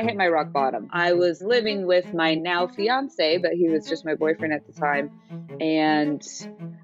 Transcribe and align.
I 0.00 0.02
hit 0.02 0.16
my 0.16 0.28
rock 0.28 0.50
bottom. 0.50 0.88
I 0.90 1.12
was 1.12 1.42
living 1.42 1.86
with 1.86 2.14
my 2.14 2.34
now 2.34 2.66
fiance, 2.66 3.36
but 3.36 3.52
he 3.52 3.68
was 3.68 3.86
just 3.86 4.06
my 4.06 4.14
boyfriend 4.14 4.54
at 4.54 4.66
the 4.66 4.72
time. 4.72 5.10
And 5.60 6.26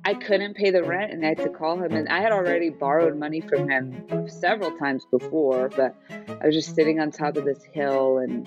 I 0.04 0.12
couldn't 0.12 0.54
pay 0.54 0.70
the 0.70 0.82
rent 0.82 1.12
and 1.12 1.24
I 1.24 1.30
had 1.30 1.38
to 1.38 1.48
call 1.48 1.82
him. 1.82 1.94
And 1.94 2.10
I 2.10 2.20
had 2.20 2.32
already 2.32 2.68
borrowed 2.68 3.16
money 3.16 3.40
from 3.40 3.70
him 3.70 4.28
several 4.28 4.70
times 4.72 5.06
before, 5.10 5.70
but 5.70 5.96
I 6.10 6.44
was 6.44 6.54
just 6.54 6.74
sitting 6.74 7.00
on 7.00 7.10
top 7.10 7.38
of 7.38 7.46
this 7.46 7.64
hill 7.72 8.18
and 8.18 8.46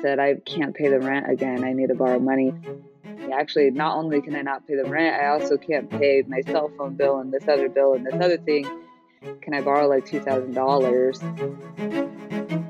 said, 0.00 0.18
I 0.18 0.36
can't 0.36 0.74
pay 0.74 0.88
the 0.88 1.00
rent 1.00 1.30
again. 1.30 1.62
I 1.62 1.74
need 1.74 1.88
to 1.88 1.94
borrow 1.94 2.18
money. 2.18 2.54
Actually, 3.30 3.72
not 3.72 3.98
only 3.98 4.22
can 4.22 4.34
I 4.34 4.40
not 4.40 4.66
pay 4.66 4.76
the 4.76 4.88
rent, 4.88 5.20
I 5.20 5.26
also 5.26 5.58
can't 5.58 5.90
pay 5.90 6.24
my 6.26 6.40
cell 6.50 6.70
phone 6.78 6.94
bill 6.94 7.18
and 7.18 7.30
this 7.30 7.46
other 7.46 7.68
bill 7.68 7.92
and 7.92 8.06
this 8.06 8.14
other 8.14 8.38
thing. 8.38 8.66
Can 9.42 9.52
I 9.52 9.60
borrow 9.60 9.86
like 9.86 10.06
$2,000? 10.06 12.67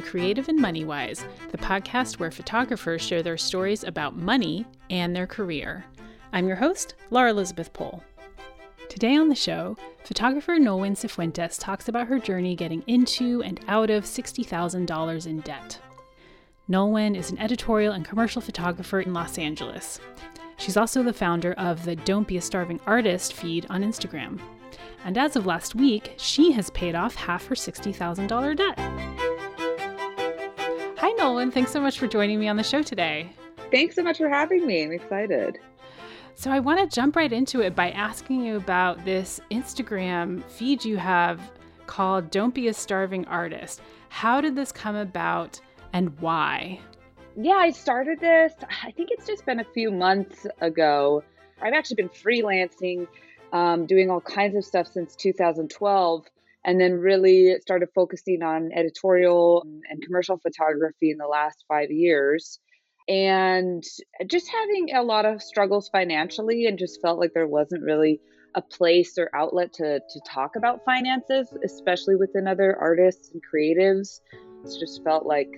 To 0.00 0.08
Creative 0.08 0.48
and 0.48 0.60
Money 0.60 0.84
Wise, 0.84 1.24
the 1.50 1.58
podcast 1.58 2.20
where 2.20 2.30
photographers 2.30 3.02
share 3.02 3.20
their 3.20 3.36
stories 3.36 3.82
about 3.82 4.16
money 4.16 4.64
and 4.90 5.14
their 5.14 5.26
career. 5.26 5.84
I'm 6.32 6.46
your 6.46 6.56
host, 6.56 6.94
Laura 7.10 7.30
Elizabeth 7.30 7.72
Pohl. 7.72 8.04
Today 8.88 9.16
on 9.16 9.28
the 9.28 9.34
show, 9.34 9.76
photographer 10.04 10.52
Nolwenn 10.52 10.92
Cifuentes 10.92 11.58
talks 11.58 11.88
about 11.88 12.06
her 12.06 12.20
journey 12.20 12.54
getting 12.54 12.84
into 12.86 13.42
and 13.42 13.60
out 13.66 13.90
of 13.90 14.04
$60,000 14.04 15.26
in 15.26 15.40
debt. 15.40 15.80
Nolwenn 16.70 17.16
is 17.16 17.32
an 17.32 17.38
editorial 17.40 17.94
and 17.94 18.04
commercial 18.04 18.40
photographer 18.40 19.00
in 19.00 19.12
Los 19.12 19.36
Angeles. 19.36 20.00
She's 20.58 20.76
also 20.76 21.02
the 21.02 21.12
founder 21.12 21.54
of 21.54 21.84
the 21.84 21.96
Don't 21.96 22.28
Be 22.28 22.36
a 22.36 22.40
Starving 22.40 22.78
Artist 22.86 23.32
feed 23.32 23.66
on 23.68 23.82
Instagram. 23.82 24.38
And 25.04 25.18
as 25.18 25.34
of 25.34 25.46
last 25.46 25.74
week, 25.74 26.14
she 26.18 26.52
has 26.52 26.70
paid 26.70 26.94
off 26.94 27.16
half 27.16 27.46
her 27.48 27.56
$60,000 27.56 28.56
debt. 28.56 29.27
Hi, 31.00 31.12
Nolwenn. 31.12 31.52
Thanks 31.52 31.70
so 31.70 31.80
much 31.80 31.96
for 31.96 32.08
joining 32.08 32.40
me 32.40 32.48
on 32.48 32.56
the 32.56 32.64
show 32.64 32.82
today. 32.82 33.30
Thanks 33.70 33.94
so 33.94 34.02
much 34.02 34.18
for 34.18 34.28
having 34.28 34.66
me. 34.66 34.82
I'm 34.82 34.90
excited. 34.90 35.56
So 36.34 36.50
I 36.50 36.58
want 36.58 36.80
to 36.80 36.92
jump 36.92 37.14
right 37.14 37.32
into 37.32 37.60
it 37.60 37.76
by 37.76 37.92
asking 37.92 38.44
you 38.44 38.56
about 38.56 39.04
this 39.04 39.40
Instagram 39.52 40.42
feed 40.50 40.84
you 40.84 40.96
have 40.96 41.52
called 41.86 42.32
Don't 42.32 42.52
Be 42.52 42.66
a 42.66 42.74
Starving 42.74 43.24
Artist. 43.28 43.80
How 44.08 44.40
did 44.40 44.56
this 44.56 44.72
come 44.72 44.96
about 44.96 45.60
and 45.92 46.18
why? 46.18 46.80
Yeah, 47.36 47.58
I 47.58 47.70
started 47.70 48.18
this, 48.18 48.54
I 48.84 48.90
think 48.90 49.10
it's 49.12 49.24
just 49.24 49.46
been 49.46 49.60
a 49.60 49.66
few 49.72 49.92
months 49.92 50.48
ago. 50.60 51.22
I've 51.62 51.74
actually 51.74 51.94
been 51.94 52.08
freelancing, 52.08 53.06
um, 53.52 53.86
doing 53.86 54.10
all 54.10 54.20
kinds 54.20 54.56
of 54.56 54.64
stuff 54.64 54.88
since 54.88 55.14
2012 55.14 56.24
and 56.68 56.78
then 56.78 56.92
really 56.92 57.56
started 57.62 57.88
focusing 57.94 58.42
on 58.42 58.68
editorial 58.74 59.62
and 59.88 60.02
commercial 60.02 60.36
photography 60.36 61.10
in 61.10 61.16
the 61.16 61.26
last 61.26 61.64
five 61.66 61.90
years 61.90 62.60
and 63.08 63.82
just 64.26 64.50
having 64.50 64.94
a 64.94 65.02
lot 65.02 65.24
of 65.24 65.42
struggles 65.42 65.88
financially 65.88 66.66
and 66.66 66.78
just 66.78 67.00
felt 67.00 67.18
like 67.18 67.32
there 67.32 67.46
wasn't 67.46 67.82
really 67.82 68.20
a 68.54 68.60
place 68.60 69.16
or 69.16 69.30
outlet 69.34 69.72
to, 69.72 69.98
to 69.98 70.20
talk 70.28 70.56
about 70.56 70.84
finances, 70.84 71.48
especially 71.64 72.16
within 72.16 72.46
other 72.46 72.76
artists 72.78 73.30
and 73.32 73.40
creatives. 73.42 74.20
It's 74.62 74.76
just 74.78 75.02
felt 75.02 75.24
like 75.24 75.48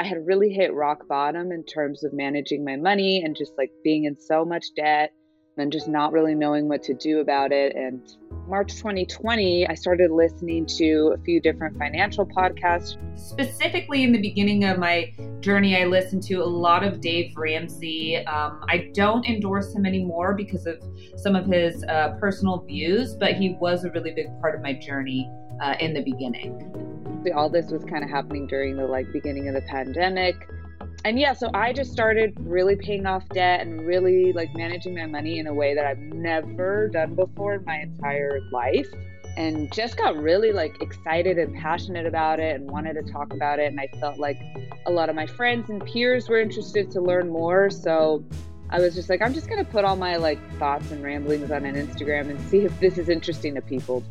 I 0.00 0.04
had 0.04 0.26
really 0.26 0.50
hit 0.50 0.74
rock 0.74 1.06
bottom 1.06 1.52
in 1.52 1.64
terms 1.64 2.02
of 2.02 2.12
managing 2.12 2.64
my 2.64 2.74
money 2.74 3.22
and 3.24 3.36
just 3.36 3.52
like 3.56 3.70
being 3.84 4.02
in 4.02 4.16
so 4.18 4.44
much 4.44 4.64
debt 4.74 5.12
and 5.56 5.72
just 5.72 5.88
not 5.88 6.12
really 6.12 6.34
knowing 6.34 6.68
what 6.68 6.82
to 6.84 6.94
do 6.94 7.20
about 7.20 7.52
it. 7.52 7.74
And 7.74 8.00
March 8.46 8.74
2020, 8.76 9.66
I 9.66 9.74
started 9.74 10.10
listening 10.10 10.66
to 10.66 11.14
a 11.16 11.18
few 11.18 11.40
different 11.40 11.78
financial 11.78 12.26
podcasts. 12.26 12.96
Specifically, 13.18 14.04
in 14.04 14.12
the 14.12 14.20
beginning 14.20 14.64
of 14.64 14.78
my 14.78 15.12
journey, 15.40 15.76
I 15.76 15.86
listened 15.86 16.22
to 16.24 16.36
a 16.36 16.44
lot 16.44 16.84
of 16.84 17.00
Dave 17.00 17.32
Ramsey. 17.36 18.18
Um, 18.18 18.64
I 18.68 18.90
don't 18.94 19.26
endorse 19.26 19.74
him 19.74 19.86
anymore 19.86 20.34
because 20.34 20.66
of 20.66 20.82
some 21.16 21.34
of 21.34 21.46
his 21.46 21.82
uh, 21.84 22.16
personal 22.20 22.58
views, 22.58 23.14
but 23.14 23.34
he 23.34 23.56
was 23.60 23.84
a 23.84 23.90
really 23.90 24.12
big 24.12 24.26
part 24.40 24.54
of 24.54 24.62
my 24.62 24.74
journey 24.74 25.30
uh, 25.62 25.74
in 25.80 25.94
the 25.94 26.02
beginning. 26.02 26.72
All 27.34 27.50
this 27.50 27.72
was 27.72 27.82
kind 27.84 28.04
of 28.04 28.10
happening 28.10 28.46
during 28.46 28.76
the 28.76 28.86
like 28.86 29.10
beginning 29.12 29.48
of 29.48 29.54
the 29.54 29.62
pandemic 29.62 30.48
and 31.06 31.20
yeah, 31.20 31.34
so 31.34 31.48
I 31.54 31.72
just 31.72 31.92
started 31.92 32.34
really 32.40 32.74
paying 32.74 33.06
off 33.06 33.28
debt 33.28 33.60
and 33.60 33.86
really 33.86 34.32
like 34.32 34.52
managing 34.56 34.96
my 34.96 35.06
money 35.06 35.38
in 35.38 35.46
a 35.46 35.54
way 35.54 35.72
that 35.72 35.86
I've 35.86 36.00
never 36.00 36.88
done 36.88 37.14
before 37.14 37.54
in 37.54 37.64
my 37.64 37.76
entire 37.76 38.40
life. 38.50 38.88
And 39.36 39.72
just 39.72 39.96
got 39.96 40.16
really 40.16 40.50
like 40.50 40.82
excited 40.82 41.38
and 41.38 41.54
passionate 41.54 42.06
about 42.06 42.40
it 42.40 42.56
and 42.56 42.68
wanted 42.68 42.94
to 42.94 43.12
talk 43.12 43.32
about 43.32 43.60
it. 43.60 43.66
And 43.66 43.78
I 43.78 43.86
felt 44.00 44.18
like 44.18 44.36
a 44.86 44.90
lot 44.90 45.08
of 45.08 45.14
my 45.14 45.28
friends 45.28 45.70
and 45.70 45.84
peers 45.84 46.28
were 46.28 46.40
interested 46.40 46.90
to 46.90 47.00
learn 47.00 47.28
more. 47.28 47.70
So 47.70 48.24
I 48.70 48.80
was 48.80 48.96
just 48.96 49.08
like, 49.08 49.22
I'm 49.22 49.32
just 49.32 49.48
going 49.48 49.64
to 49.64 49.70
put 49.70 49.84
all 49.84 49.94
my 49.94 50.16
like 50.16 50.40
thoughts 50.58 50.90
and 50.90 51.04
ramblings 51.04 51.52
on 51.52 51.64
an 51.64 51.76
Instagram 51.76 52.30
and 52.30 52.40
see 52.48 52.64
if 52.64 52.80
this 52.80 52.98
is 52.98 53.08
interesting 53.08 53.54
to 53.54 53.62
people. 53.62 54.02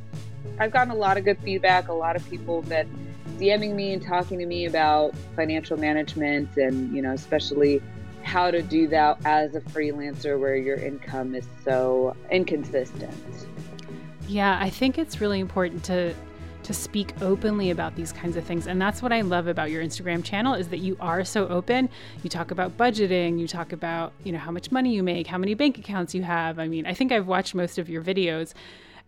I've 0.60 0.72
gotten 0.72 0.92
a 0.92 0.96
lot 0.96 1.18
of 1.18 1.26
good 1.26 1.40
feedback, 1.40 1.90
a 1.90 1.94
lot 1.94 2.16
of 2.16 2.30
people 2.30 2.62
that 2.64 2.88
DMing 3.38 3.74
me 3.74 3.94
and 3.94 4.02
talking 4.02 4.40
to 4.40 4.46
me 4.46 4.66
about 4.66 5.14
financial 5.36 5.78
management 5.78 6.56
and, 6.58 6.96
you 6.96 7.02
know, 7.02 7.14
especially 7.14 7.82
how 8.24 8.50
to 8.50 8.62
do 8.62 8.88
that 8.88 9.18
as 9.26 9.56
a 9.56 9.62
freelancer 9.62 10.40
where 10.40 10.56
your 10.56 10.78
income 10.78 11.36
is 11.36 11.46
so 11.64 12.16
inconsistent. 12.32 13.48
Yeah, 14.28 14.58
I 14.60 14.70
think 14.70 14.98
it's 14.98 15.22
really 15.22 15.40
important 15.40 15.84
to 15.86 16.16
to 16.64 16.74
speak 16.74 17.14
openly 17.22 17.70
about 17.70 17.96
these 17.96 18.12
kinds 18.12 18.36
of 18.36 18.44
things. 18.44 18.66
And 18.66 18.82
that's 18.82 19.04
what 19.04 19.14
I 19.14 19.22
love 19.22 19.46
about 19.46 19.70
your 19.70 19.84
Instagram 19.84 20.24
channel 20.24 20.56
is 20.56 20.70
that 20.70 20.80
you 20.80 20.98
are 21.00 21.24
so 21.24 21.48
open. 21.48 21.90
You 22.24 22.30
talk 22.32 22.50
about 22.50 22.76
budgeting, 22.76 23.40
you 23.40 23.48
talk 23.48 23.72
about, 23.72 24.14
you 24.24 24.32
know, 24.32 24.40
how 24.40 24.50
much 24.50 24.72
money 24.72 24.92
you 24.92 25.04
make, 25.04 25.28
how 25.28 25.38
many 25.38 25.54
bank 25.54 25.78
accounts 25.78 26.16
you 26.16 26.24
have. 26.24 26.58
I 26.58 26.68
mean, 26.68 26.88
I 26.88 26.96
think 26.96 27.12
I've 27.12 27.28
watched 27.28 27.54
most 27.54 27.78
of 27.78 27.88
your 27.88 28.02
videos 28.02 28.56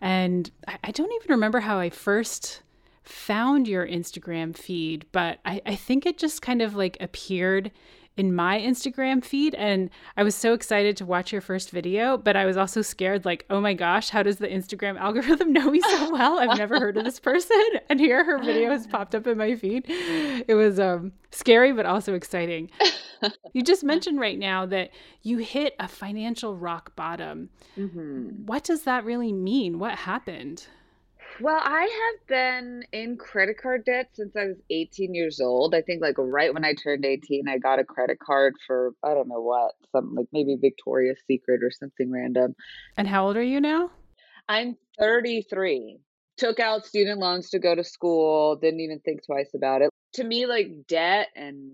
and 0.00 0.48
I, 0.68 0.78
I 0.84 0.90
don't 0.92 1.12
even 1.12 1.30
remember 1.30 1.58
how 1.58 1.80
I 1.80 1.90
first 1.90 2.62
found 3.08 3.66
your 3.66 3.86
Instagram 3.86 4.56
feed, 4.56 5.06
but 5.12 5.38
I, 5.44 5.62
I 5.64 5.74
think 5.74 6.04
it 6.04 6.18
just 6.18 6.42
kind 6.42 6.60
of 6.60 6.76
like 6.76 6.96
appeared 7.00 7.70
in 8.18 8.34
my 8.34 8.58
Instagram 8.58 9.24
feed. 9.24 9.54
And 9.54 9.88
I 10.16 10.24
was 10.24 10.34
so 10.34 10.52
excited 10.52 10.96
to 10.98 11.06
watch 11.06 11.32
your 11.32 11.40
first 11.40 11.70
video, 11.70 12.18
but 12.18 12.36
I 12.36 12.44
was 12.44 12.56
also 12.56 12.82
scared 12.82 13.24
like, 13.24 13.46
oh 13.48 13.60
my 13.60 13.72
gosh, 13.74 14.10
how 14.10 14.22
does 14.22 14.38
the 14.38 14.48
Instagram 14.48 14.98
algorithm 15.00 15.52
know 15.52 15.70
me 15.70 15.80
so 15.80 16.10
well? 16.10 16.38
I've 16.38 16.58
never 16.58 16.78
heard 16.78 16.96
of 16.96 17.04
this 17.04 17.20
person. 17.20 17.56
And 17.90 18.00
here 18.00 18.22
her 18.22 18.38
video 18.38 18.70
has 18.70 18.86
popped 18.86 19.14
up 19.14 19.26
in 19.26 19.38
my 19.38 19.54
feed. 19.54 19.86
It 19.88 20.54
was 20.54 20.78
um, 20.78 21.12
scary, 21.30 21.72
but 21.72 21.86
also 21.86 22.12
exciting. 22.12 22.70
you 23.54 23.62
just 23.62 23.82
mentioned 23.82 24.20
right 24.20 24.38
now 24.38 24.66
that 24.66 24.90
you 25.22 25.38
hit 25.38 25.74
a 25.78 25.88
financial 25.88 26.54
rock 26.54 26.94
bottom. 26.96 27.48
Mm-hmm. 27.78 28.44
What 28.44 28.64
does 28.64 28.82
that 28.82 29.04
really 29.04 29.32
mean? 29.32 29.78
What 29.78 29.94
happened? 29.94 30.66
Well, 31.40 31.60
I 31.62 31.82
have 31.82 32.26
been 32.26 32.82
in 32.92 33.16
credit 33.16 33.58
card 33.62 33.84
debt 33.84 34.08
since 34.12 34.34
I 34.34 34.46
was 34.46 34.56
18 34.70 35.14
years 35.14 35.40
old. 35.40 35.72
I 35.72 35.82
think 35.82 36.02
like 36.02 36.16
right 36.18 36.52
when 36.52 36.64
I 36.64 36.74
turned 36.74 37.04
18, 37.04 37.48
I 37.48 37.58
got 37.58 37.78
a 37.78 37.84
credit 37.84 38.18
card 38.18 38.54
for 38.66 38.92
I 39.04 39.14
don't 39.14 39.28
know 39.28 39.40
what, 39.40 39.72
something 39.92 40.16
like 40.16 40.26
maybe 40.32 40.56
Victoria's 40.60 41.20
Secret 41.28 41.60
or 41.62 41.70
something 41.70 42.10
random. 42.10 42.54
And 42.96 43.06
how 43.06 43.26
old 43.26 43.36
are 43.36 43.42
you 43.42 43.60
now? 43.60 43.90
I'm 44.48 44.76
33. 44.98 45.98
Took 46.38 46.58
out 46.58 46.86
student 46.86 47.20
loans 47.20 47.50
to 47.50 47.60
go 47.60 47.74
to 47.74 47.84
school, 47.84 48.56
didn't 48.56 48.80
even 48.80 48.98
think 49.00 49.24
twice 49.24 49.50
about 49.54 49.82
it. 49.82 49.90
To 50.14 50.24
me 50.24 50.46
like 50.46 50.86
debt 50.88 51.28
and 51.36 51.70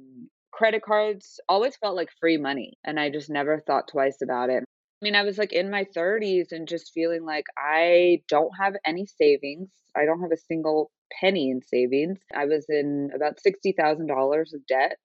credit 0.52 0.82
cards 0.82 1.40
always 1.48 1.76
felt 1.76 1.96
like 1.96 2.08
free 2.20 2.36
money 2.36 2.74
and 2.84 3.00
I 3.00 3.10
just 3.10 3.30
never 3.30 3.60
thought 3.66 3.88
twice 3.88 4.18
about 4.22 4.50
it. 4.50 4.64
I 5.04 5.06
mean, 5.06 5.16
I 5.16 5.22
was 5.22 5.36
like 5.36 5.52
in 5.52 5.70
my 5.70 5.84
30s 5.94 6.52
and 6.52 6.66
just 6.66 6.94
feeling 6.94 7.26
like 7.26 7.44
I 7.58 8.22
don't 8.26 8.52
have 8.58 8.72
any 8.86 9.04
savings. 9.04 9.68
I 9.94 10.06
don't 10.06 10.22
have 10.22 10.32
a 10.32 10.36
single 10.38 10.90
penny 11.20 11.50
in 11.50 11.60
savings. 11.60 12.20
I 12.34 12.46
was 12.46 12.64
in 12.70 13.10
about 13.14 13.38
$60,000 13.46 14.54
of 14.54 14.66
debt 14.66 14.96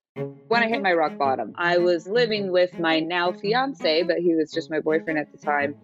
when 0.48 0.62
I 0.62 0.68
hit 0.68 0.80
my 0.80 0.94
rock 0.94 1.18
bottom. 1.18 1.52
I 1.54 1.76
was 1.76 2.06
living 2.06 2.50
with 2.50 2.78
my 2.78 3.00
now 3.00 3.32
fiance, 3.32 4.04
but 4.04 4.16
he 4.20 4.34
was 4.34 4.50
just 4.50 4.70
my 4.70 4.80
boyfriend 4.80 5.18
at 5.18 5.30
the 5.32 5.36
time. 5.36 5.74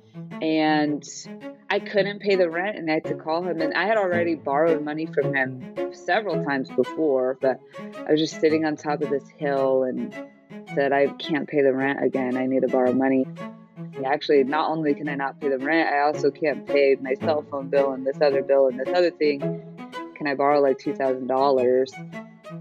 And 0.41 1.05
I 1.69 1.79
couldn't 1.79 2.23
pay 2.23 2.37
the 2.37 2.49
rent 2.49 2.79
and 2.79 2.91
I 2.91 2.95
had 2.95 3.05
to 3.05 3.17
call 3.17 3.47
him. 3.47 3.61
And 3.61 3.75
I 3.75 3.85
had 3.85 3.99
already 3.99 4.35
borrowed 4.35 4.83
money 4.83 5.05
from 5.05 5.35
him 5.35 5.93
several 5.93 6.43
times 6.43 6.71
before, 6.71 7.37
but 7.43 7.61
I 8.07 8.13
was 8.13 8.21
just 8.21 8.41
sitting 8.41 8.65
on 8.65 8.77
top 8.77 9.03
of 9.03 9.11
this 9.11 9.29
hill 9.37 9.83
and 9.83 10.11
said, 10.75 10.95
I 10.95 11.09
can't 11.09 11.47
pay 11.47 11.61
the 11.61 11.75
rent 11.75 12.03
again. 12.03 12.39
I 12.39 12.47
need 12.47 12.63
to 12.63 12.69
borrow 12.69 12.95
money 12.95 13.27
actually 14.05 14.45
not 14.45 14.71
only 14.71 14.95
can 14.95 15.09
I 15.09 15.15
not 15.15 15.41
pay 15.41 15.49
the 15.49 15.59
rent, 15.59 15.89
I 15.89 16.01
also 16.01 16.31
can't 16.31 16.67
pay 16.67 16.97
my 17.01 17.15
cell 17.15 17.45
phone 17.51 17.69
bill 17.69 17.93
and 17.93 18.07
this 18.07 18.21
other 18.21 18.43
bill 18.43 18.69
and 18.69 18.79
this 18.79 18.89
other 18.89 19.11
thing. 19.11 19.41
Can 20.17 20.27
I 20.27 20.35
borrow 20.35 20.61
like 20.61 20.79
two 20.79 20.95
thousand 20.95 21.27
dollars? 21.27 21.93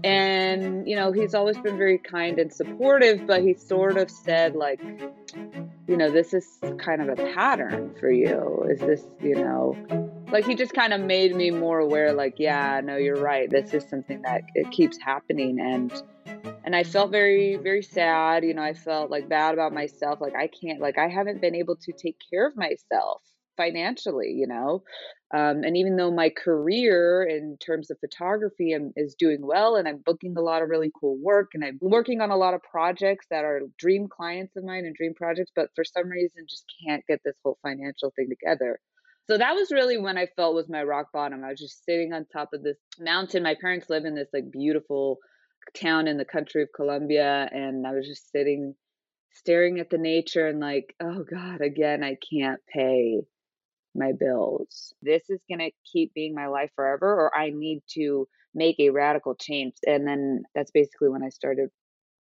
And 0.04 0.86
you 0.86 0.96
know, 0.96 1.12
he's 1.12 1.34
always 1.34 1.58
been 1.58 1.78
very 1.78 1.98
kind 1.98 2.38
and 2.38 2.52
supportive, 2.52 3.26
but 3.26 3.42
he 3.42 3.54
sort 3.54 3.96
of 3.96 4.10
said 4.10 4.54
like, 4.54 4.80
you 5.86 5.96
know, 5.96 6.10
this 6.10 6.34
is 6.34 6.46
kind 6.78 7.00
of 7.00 7.18
a 7.18 7.32
pattern 7.34 7.94
for 7.98 8.10
you. 8.10 8.66
Is 8.70 8.80
this, 8.80 9.04
you 9.22 9.36
know, 9.36 9.76
Like 10.30 10.44
he 10.44 10.54
just 10.54 10.74
kind 10.74 10.92
of 10.92 11.00
made 11.00 11.34
me 11.34 11.50
more 11.50 11.78
aware 11.78 12.12
like, 12.12 12.34
yeah, 12.38 12.80
no, 12.82 12.96
you're 12.96 13.16
right. 13.16 13.48
This 13.48 13.72
is 13.72 13.84
something 13.88 14.22
that 14.22 14.42
it 14.54 14.70
keeps 14.72 14.98
happening 14.98 15.60
and 15.60 15.92
and 16.64 16.74
I 16.74 16.84
felt 16.84 17.10
very 17.10 17.56
very 17.56 17.82
sad, 17.82 18.44
you 18.44 18.54
know, 18.54 18.62
I 18.62 18.74
felt 18.74 19.10
like 19.10 19.28
bad 19.28 19.54
about 19.54 19.72
myself 19.72 20.20
like 20.20 20.34
I 20.34 20.48
can't 20.48 20.80
like 20.80 20.98
I 20.98 21.08
haven't 21.08 21.40
been 21.40 21.54
able 21.54 21.76
to 21.76 21.92
take 21.92 22.16
care 22.30 22.46
of 22.46 22.56
myself 22.56 23.22
financially, 23.56 24.32
you 24.32 24.46
know. 24.46 24.82
Um, 25.34 25.64
and 25.64 25.76
even 25.76 25.96
though 25.96 26.12
my 26.12 26.30
career 26.30 27.24
in 27.24 27.56
terms 27.58 27.90
of 27.90 27.98
photography 27.98 28.74
am, 28.74 28.92
is 28.96 29.16
doing 29.18 29.44
well 29.44 29.74
and 29.74 29.88
I'm 29.88 30.02
booking 30.04 30.36
a 30.36 30.40
lot 30.40 30.62
of 30.62 30.68
really 30.68 30.92
cool 31.00 31.16
work 31.20 31.50
and 31.54 31.64
I'm 31.64 31.78
working 31.80 32.20
on 32.20 32.30
a 32.30 32.36
lot 32.36 32.54
of 32.54 32.62
projects 32.62 33.26
that 33.30 33.44
are 33.44 33.62
dream 33.76 34.06
clients 34.08 34.54
of 34.56 34.64
mine 34.64 34.84
and 34.84 34.94
dream 34.94 35.14
projects, 35.14 35.50
but 35.56 35.70
for 35.74 35.84
some 35.84 36.08
reason 36.08 36.46
just 36.48 36.64
can't 36.86 37.04
get 37.08 37.20
this 37.24 37.36
whole 37.42 37.58
financial 37.62 38.12
thing 38.14 38.28
together. 38.28 38.78
So 39.28 39.36
that 39.36 39.54
was 39.54 39.72
really 39.72 39.98
when 39.98 40.16
I 40.16 40.26
felt 40.36 40.54
was 40.54 40.68
my 40.68 40.84
rock 40.84 41.08
bottom. 41.12 41.42
I 41.42 41.50
was 41.50 41.60
just 41.60 41.84
sitting 41.84 42.12
on 42.12 42.26
top 42.26 42.50
of 42.52 42.62
this 42.62 42.78
mountain. 43.00 43.42
My 43.42 43.56
parents 43.60 43.90
live 43.90 44.04
in 44.04 44.14
this 44.14 44.28
like 44.32 44.52
beautiful 44.52 45.18
town 45.74 46.08
in 46.08 46.16
the 46.16 46.24
country 46.24 46.62
of 46.62 46.68
Colombia 46.74 47.48
and 47.52 47.86
I 47.86 47.92
was 47.92 48.06
just 48.06 48.30
sitting 48.30 48.74
staring 49.32 49.78
at 49.80 49.90
the 49.90 49.98
nature 49.98 50.46
and 50.46 50.60
like, 50.60 50.94
oh 51.00 51.22
God, 51.22 51.60
again, 51.60 52.02
I 52.02 52.16
can't 52.30 52.60
pay 52.72 53.20
my 53.94 54.12
bills. 54.18 54.94
This 55.02 55.22
is 55.28 55.40
going 55.48 55.60
to 55.60 55.70
keep 55.90 56.14
being 56.14 56.34
my 56.34 56.46
life 56.46 56.70
forever, 56.74 57.06
or 57.06 57.36
I 57.36 57.50
need 57.50 57.82
to 57.94 58.26
make 58.54 58.76
a 58.78 58.90
radical 58.90 59.34
change. 59.34 59.74
And 59.86 60.06
then 60.06 60.44
that's 60.54 60.70
basically 60.70 61.08
when 61.08 61.22
I 61.22 61.28
started 61.28 61.70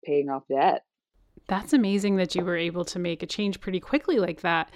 paying 0.04 0.28
off 0.28 0.42
debt. 0.48 0.82
That's 1.46 1.72
amazing 1.72 2.16
that 2.16 2.34
you 2.34 2.44
were 2.44 2.56
able 2.56 2.84
to 2.86 2.98
make 2.98 3.22
a 3.22 3.26
change 3.26 3.60
pretty 3.60 3.80
quickly 3.80 4.18
like 4.18 4.40
that 4.40 4.70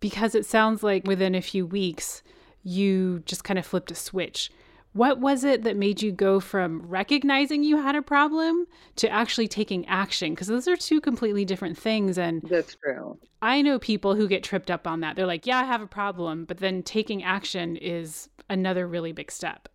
because 0.00 0.34
it 0.34 0.46
sounds 0.46 0.82
like 0.82 1.06
within 1.06 1.34
a 1.34 1.42
few 1.42 1.66
weeks 1.66 2.22
you 2.62 3.20
just 3.20 3.44
kind 3.44 3.58
of 3.58 3.66
flipped 3.66 3.90
a 3.90 3.94
switch. 3.94 4.50
What 4.92 5.20
was 5.20 5.42
it 5.42 5.62
that 5.62 5.76
made 5.76 6.02
you 6.02 6.12
go 6.12 6.38
from 6.38 6.82
recognizing 6.82 7.62
you 7.62 7.80
had 7.80 7.96
a 7.96 8.02
problem 8.02 8.66
to 8.96 9.08
actually 9.08 9.48
taking 9.48 9.86
action? 9.86 10.34
Because 10.34 10.48
those 10.48 10.68
are 10.68 10.76
two 10.76 11.00
completely 11.00 11.44
different 11.44 11.78
things. 11.78 12.18
And 12.18 12.42
that's 12.42 12.76
true. 12.76 13.18
I 13.40 13.62
know 13.62 13.78
people 13.78 14.14
who 14.14 14.28
get 14.28 14.42
tripped 14.42 14.70
up 14.70 14.86
on 14.86 15.00
that. 15.00 15.16
They're 15.16 15.26
like, 15.26 15.46
yeah, 15.46 15.58
I 15.58 15.64
have 15.64 15.80
a 15.80 15.86
problem. 15.86 16.44
But 16.44 16.58
then 16.58 16.82
taking 16.82 17.24
action 17.24 17.76
is 17.76 18.28
another 18.50 18.86
really 18.86 19.12
big 19.12 19.30
step. 19.30 19.68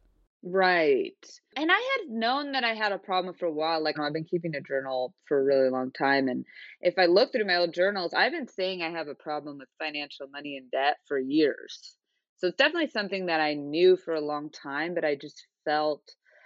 Right. 0.44 1.26
And 1.56 1.72
I 1.72 1.98
had 1.98 2.12
known 2.12 2.52
that 2.52 2.64
I 2.64 2.76
had 2.76 2.92
a 2.92 3.00
problem 3.00 3.34
for 3.34 3.48
a 3.48 3.52
while. 3.52 3.84
Like, 3.84 4.00
I've 4.00 4.14
been 4.14 4.24
keeping 4.24 4.56
a 4.56 4.62
journal 4.62 5.16
for 5.28 5.40
a 5.40 5.44
really 5.44 5.70
long 5.70 5.92
time. 5.92 6.28
And 6.28 6.46
if 6.80 6.94
I 7.00 7.08
look 7.08 7.32
through 7.32 7.48
my 7.48 7.58
old 7.58 7.74
journals, 7.74 8.14
I've 8.14 8.32
been 8.32 8.48
saying 8.48 8.84
I 8.84 8.92
have 8.92 9.08
a 9.08 9.16
problem 9.16 9.58
with 9.58 9.68
financial 9.80 10.28
money 10.32 10.58
and 10.58 10.70
debt 10.70 10.98
for 11.08 11.18
years. 11.18 11.98
So 12.38 12.48
it's 12.48 12.58
definitely 12.58 12.90
something 12.90 13.28
that 13.28 13.42
I 13.42 13.56
knew 13.56 13.98
for 13.98 14.14
a 14.14 14.22
long 14.22 14.50
time, 14.50 14.94
but 14.94 15.04
I 15.04 15.16
just 15.16 15.48
felt 15.66 16.02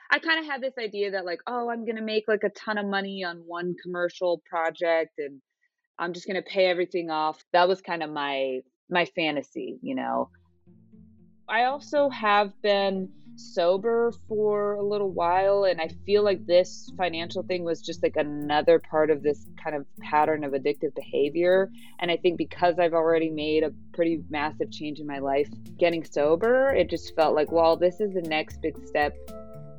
I 0.10 0.20
kind 0.20 0.40
of 0.40 0.46
had 0.46 0.62
this 0.62 0.74
idea 0.78 1.12
that 1.12 1.26
like, 1.26 1.40
oh, 1.48 1.70
I'm 1.70 1.86
going 1.86 1.96
to 1.96 2.02
make 2.02 2.26
like 2.28 2.44
a 2.44 2.50
ton 2.50 2.78
of 2.78 2.86
money 2.86 3.24
on 3.24 3.44
one 3.46 3.76
commercial 3.82 4.42
project 4.50 5.20
and 5.20 5.42
I'm 5.98 6.14
just 6.14 6.28
going 6.28 6.42
to 6.42 6.50
pay 6.50 6.66
everything 6.66 7.10
off. 7.10 7.44
That 7.54 7.68
was 7.68 7.82
kind 7.82 8.04
of 8.04 8.10
my 8.10 8.60
my 8.90 9.06
fantasy, 9.06 9.80
you 9.82 9.96
know. 9.96 10.30
I 11.52 11.66
also 11.66 12.08
have 12.08 12.54
been 12.62 13.10
sober 13.36 14.14
for 14.30 14.76
a 14.76 14.84
little 14.84 15.12
while 15.12 15.66
and 15.66 15.82
I 15.82 15.90
feel 16.06 16.24
like 16.24 16.46
this 16.46 16.90
financial 16.96 17.44
thing 17.44 17.66
was 17.66 17.82
just 17.82 18.02
like 18.02 18.16
another 18.16 18.80
part 18.80 19.10
of 19.10 19.22
this 19.22 19.48
kind 19.62 19.76
of 19.76 19.86
pattern 20.00 20.46
of 20.46 20.54
addictive 20.54 20.96
behavior. 20.96 21.70
And 22.00 22.10
I 22.10 22.16
think 22.16 22.38
because 22.38 22.80
I've 22.80 22.94
already 22.94 23.30
made 23.30 23.64
a 23.64 23.74
pretty 23.94 24.24
massive 24.30 24.72
change 24.72 25.00
in 25.00 25.08
my 25.08 25.20
life 25.20 25.50
getting 25.78 26.06
sober 26.06 26.74
it 26.74 26.90
just 26.90 27.14
felt 27.18 27.36
like 27.36 27.52
well 27.52 27.76
this 27.76 28.00
is 28.00 28.14
the 28.14 28.22
next 28.22 28.62
big 28.62 28.88
step 28.88 29.14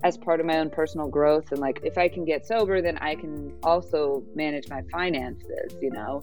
as 0.05 0.19
part 0.19 0.41
of 0.41 0.47
my 0.47 0.59
own 0.59 0.69
personal 0.69 1.09
growth. 1.09 1.53
And 1.53 1.61
like 1.61 1.81
if 1.85 1.97
I 1.97 2.07
can 2.07 2.27
get 2.27 2.47
sober 2.47 2.83
then 2.83 2.99
I 2.99 3.15
can 3.15 3.51
also 3.63 4.23
manage 4.35 4.69
my 4.69 4.83
finances 4.93 5.75
you 5.81 5.91
know? 5.91 6.23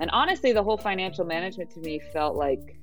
And 0.00 0.10
honestly 0.10 0.52
the 0.52 0.62
whole 0.62 0.76
financial 0.76 1.24
management 1.24 1.70
to 1.70 1.80
me 1.80 1.98
felt 2.12 2.36
like 2.36 2.76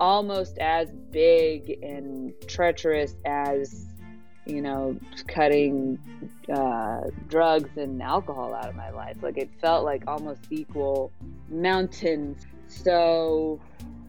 almost 0.00 0.58
as 0.58 0.90
big 1.10 1.78
and 1.82 2.32
treacherous 2.48 3.14
as 3.26 3.86
you 4.46 4.62
know 4.62 4.98
cutting 5.28 5.98
uh, 6.52 7.02
drugs 7.28 7.76
and 7.76 8.02
alcohol 8.02 8.54
out 8.54 8.68
of 8.68 8.74
my 8.74 8.90
life. 8.90 9.18
Like 9.22 9.36
it 9.36 9.50
felt 9.60 9.84
like 9.84 10.04
almost 10.06 10.46
equal 10.50 11.12
mountains. 11.48 12.46
So 12.66 13.60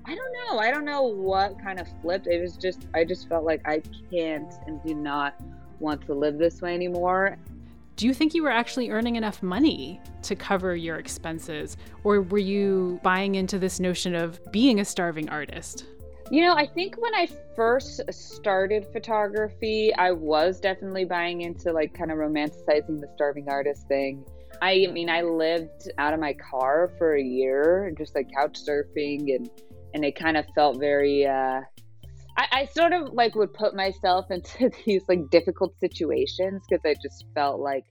i 0.05 0.15
don't 0.15 0.33
know. 0.33 0.59
I 0.59 0.71
don't 0.71 0.85
know 0.85 1.03
what 1.03 1.61
kind 1.61 1.79
of 1.79 1.87
flipped. 2.01 2.27
It 2.27 2.41
was 2.41 2.55
just 2.57 2.87
i 2.95 3.03
just 3.03 3.27
felt 3.27 3.43
like 3.43 3.61
i 3.65 3.81
can't 4.09 4.53
and 4.65 4.81
do 4.83 4.95
not 4.95 5.35
want 5.79 6.05
to 6.05 6.13
live 6.13 6.37
this 6.37 6.61
way 6.61 6.73
anymore 6.73 7.37
do 8.01 8.07
you 8.07 8.15
think 8.15 8.33
you 8.33 8.41
were 8.41 8.49
actually 8.49 8.89
earning 8.89 9.15
enough 9.15 9.43
money 9.43 10.01
to 10.23 10.35
cover 10.35 10.75
your 10.75 10.95
expenses? 10.95 11.77
Or 12.03 12.21
were 12.21 12.39
you 12.39 12.99
buying 13.03 13.35
into 13.35 13.59
this 13.59 13.79
notion 13.79 14.15
of 14.15 14.39
being 14.51 14.79
a 14.79 14.85
starving 14.85 15.29
artist? 15.29 15.85
You 16.31 16.41
know, 16.41 16.55
I 16.55 16.65
think 16.65 16.99
when 16.99 17.13
I 17.13 17.27
first 17.55 18.01
started 18.11 18.87
photography, 18.91 19.93
I 19.93 20.13
was 20.13 20.59
definitely 20.59 21.05
buying 21.05 21.41
into 21.41 21.71
like 21.71 21.93
kind 21.93 22.11
of 22.11 22.17
romanticizing 22.17 22.99
the 23.01 23.07
starving 23.13 23.47
artist 23.49 23.87
thing. 23.87 24.25
I, 24.63 24.87
mean, 24.91 25.07
I 25.07 25.21
lived 25.21 25.91
out 25.99 26.15
of 26.15 26.19
my 26.19 26.33
car 26.33 26.91
for 26.97 27.17
a 27.17 27.21
year, 27.21 27.93
just 27.95 28.15
like 28.15 28.31
couch 28.35 28.57
surfing, 28.67 29.35
and 29.35 29.47
and 29.93 30.03
it 30.03 30.15
kind 30.15 30.37
of 30.37 30.45
felt 30.55 30.79
very 30.79 31.27
uh, 31.27 31.61
I, 32.41 32.61
I 32.61 32.65
sort 32.65 32.91
of 32.91 33.13
like 33.13 33.35
would 33.35 33.53
put 33.53 33.75
myself 33.75 34.25
into 34.31 34.71
these 34.85 35.03
like 35.07 35.29
difficult 35.29 35.79
situations 35.79 36.63
because 36.67 36.83
I 36.85 36.95
just 37.01 37.25
felt 37.35 37.59
like 37.59 37.85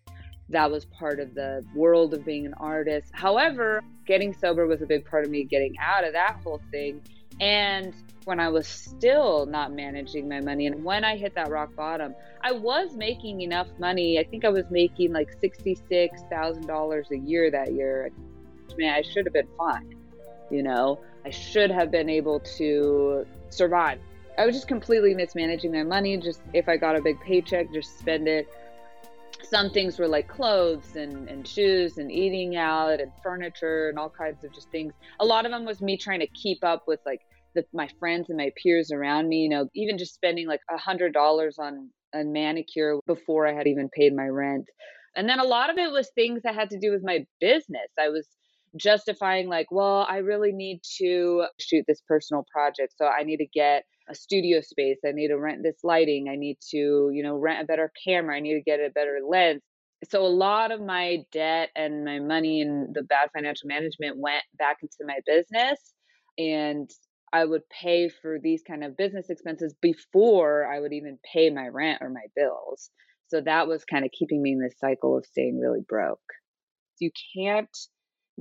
that 0.49 0.69
was 0.69 0.85
part 0.87 1.21
of 1.21 1.35
the 1.35 1.65
world 1.77 2.13
of 2.13 2.25
being 2.25 2.47
an 2.47 2.55
artist. 2.55 3.13
However, 3.13 3.83
getting 4.05 4.35
sober 4.35 4.67
was 4.67 4.83
a 4.83 4.87
big 4.87 5.05
part 5.05 5.25
of 5.25 5.31
me 5.31 5.45
getting 5.45 5.75
out 5.81 6.05
of 6.05 6.13
that 6.15 6.41
whole 6.43 6.61
thing. 6.73 7.01
And 7.41 7.95
when 8.25 8.41
I 8.41 8.49
was 8.49 8.67
still 8.67 9.47
not 9.47 9.73
managing 9.73 10.29
my 10.29 10.41
money, 10.41 10.67
and 10.67 10.83
when 10.85 11.05
I 11.05 11.17
hit 11.17 11.37
that 11.37 11.49
rock 11.49 11.75
bottom, 11.77 12.15
I 12.43 12.51
was 12.51 12.95
making 12.97 13.43
enough 13.43 13.69
money. 13.79 14.19
I 14.19 14.25
think 14.25 14.45
I 14.45 14.49
was 14.49 14.65
making 14.71 15.13
like 15.13 15.29
$66,000 15.41 17.11
a 17.11 17.17
year 17.19 17.51
that 17.53 17.73
year. 17.73 18.11
Man, 18.77 18.93
I 18.93 19.03
should 19.03 19.25
have 19.27 19.33
been 19.33 19.49
fine. 19.57 19.95
You 20.51 20.65
know, 20.65 21.01
I 21.25 21.31
should 21.31 21.71
have 21.71 21.93
been 21.93 22.11
able 22.11 22.41
to 22.59 23.25
survive 23.51 24.01
I 24.41 24.47
was 24.47 24.55
just 24.55 24.69
completely 24.69 25.13
mismanaging 25.15 25.71
my 25.71 25.83
money. 25.83 26.17
Just 26.17 26.41
if 26.55 26.67
I 26.67 26.79
got 26.79 26.97
a 26.97 27.03
big 27.03 27.21
paycheck, 27.21 27.71
just 27.75 27.99
spend 27.99 28.27
it. 28.27 28.49
Some 29.43 29.69
things 29.69 29.99
were 29.99 30.09
like 30.09 30.29
clothes 30.29 30.97
and, 30.97 31.29
and 31.29 31.47
shoes 31.47 31.99
and 31.99 32.11
eating 32.11 32.57
out 32.57 33.03
and 33.03 33.13
furniture 33.23 33.91
and 33.91 33.99
all 33.99 34.09
kinds 34.09 34.43
of 34.43 34.55
just 34.55 34.71
things. 34.71 34.95
A 35.21 35.27
lot 35.27 35.45
of 35.45 35.53
them 35.53 35.67
was 35.67 35.83
me 35.83 35.99
trying 35.99 36.21
to 36.21 36.27
keep 36.29 36.65
up 36.65 36.85
with 36.87 37.01
like 37.05 37.21
the, 37.55 37.67
my 37.75 37.87
friends 37.99 38.31
and 38.31 38.39
my 38.39 38.51
peers 38.63 38.91
around 38.91 39.29
me. 39.29 39.41
You 39.41 39.51
know, 39.51 39.69
even 39.75 39.99
just 39.99 40.15
spending 40.15 40.49
like 40.49 40.63
a 40.71 40.79
hundred 40.79 41.13
dollars 41.13 41.59
on 41.59 41.91
a 42.15 42.25
manicure 42.25 42.99
before 43.07 43.47
I 43.47 43.53
had 43.53 43.67
even 43.67 43.91
paid 43.91 44.17
my 44.17 44.29
rent. 44.29 44.65
And 45.17 45.29
then 45.29 45.39
a 45.39 45.45
lot 45.45 45.69
of 45.69 45.77
it 45.77 45.93
was 45.93 46.09
things 46.15 46.41
that 46.45 46.55
had 46.55 46.71
to 46.71 46.79
do 46.79 46.93
with 46.93 47.05
my 47.05 47.27
business. 47.41 47.91
I 47.99 48.09
was 48.09 48.27
justifying 48.77 49.49
like, 49.49 49.67
well, 49.71 50.07
I 50.09 50.19
really 50.19 50.53
need 50.53 50.81
to 50.99 51.47
shoot 51.59 51.85
this 51.87 52.03
personal 52.07 52.45
project, 52.53 52.95
so 52.97 53.07
I 53.07 53.23
need 53.23 53.39
to 53.39 53.47
get 53.47 53.85
a 54.09 54.15
studio 54.15 54.61
space. 54.61 54.99
I 55.07 55.13
need 55.13 55.29
to 55.29 55.39
rent 55.39 55.63
this 55.63 55.79
lighting. 55.85 56.29
I 56.31 56.37
need 56.37 56.59
to, 56.71 57.11
you 57.13 57.23
know, 57.23 57.37
rent 57.37 57.63
a 57.63 57.67
better 57.67 57.93
camera. 58.05 58.37
I 58.37 58.41
need 58.41 58.55
to 58.55 58.63
get 58.63 58.81
a 58.81 58.91
better 58.91 59.19
lens. 59.27 59.63
So 60.11 60.25
a 60.25 60.29
lot 60.29 60.73
of 60.73 60.81
my 60.81 61.19
debt 61.31 61.69
and 61.77 62.05
my 62.05 62.19
money 62.21 62.63
and 62.63 62.95
the 62.95 63.03
bad 63.03 63.29
financial 63.35 63.69
management 63.69 64.17
went 64.19 64.43
back 64.59 64.79
into 64.83 64.97
my 65.07 65.19
business 65.27 65.79
and 66.39 66.91
I 67.33 67.45
would 67.45 67.63
pay 67.69 68.09
for 68.09 68.39
these 68.43 68.63
kind 68.67 68.83
of 68.83 68.97
business 68.97 69.31
expenses 69.31 69.75
before 69.81 70.67
I 70.67 70.81
would 70.81 70.93
even 70.93 71.19
pay 71.33 71.51
my 71.51 71.69
rent 71.69 71.99
or 72.01 72.11
my 72.11 72.27
bills. 72.35 72.91
So 73.29 73.41
that 73.43 73.69
was 73.69 73.85
kind 73.85 74.05
of 74.05 74.11
keeping 74.11 74.43
me 74.43 74.53
in 74.53 74.61
this 74.61 74.79
cycle 74.81 75.17
of 75.17 75.27
staying 75.27 75.61
really 75.61 75.85
broke. 75.87 76.19
You 76.99 77.11
can't 77.37 77.69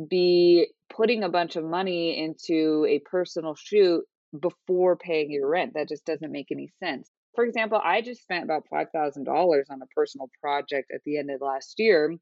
be 0.08 0.68
putting 0.89 1.24
a 1.24 1.29
bunch 1.29 1.56
of 1.56 1.63
money 1.63 2.18
into 2.18 2.86
a 2.88 3.00
personal 3.00 3.56
shoot 3.56 4.03
before 4.39 4.96
paying 4.96 5.32
your 5.32 5.50
rent. 5.50 5.74
That 5.74 5.89
just 5.89 6.06
doesn't 6.06 6.32
make 6.32 6.48
any 6.51 6.70
sense. 6.79 7.10
For 7.36 7.44
example, 7.44 7.79
I 7.84 8.01
just 8.01 8.22
spent 8.22 8.44
about 8.44 8.65
$5,000 8.72 9.63
on 9.70 9.82
a 9.82 9.86
personal 9.96 10.29
project 10.41 10.91
at 10.94 11.01
the 11.06 11.18
end 11.18 11.29
of 11.32 11.41
last 11.41 11.75
year, 11.77 12.15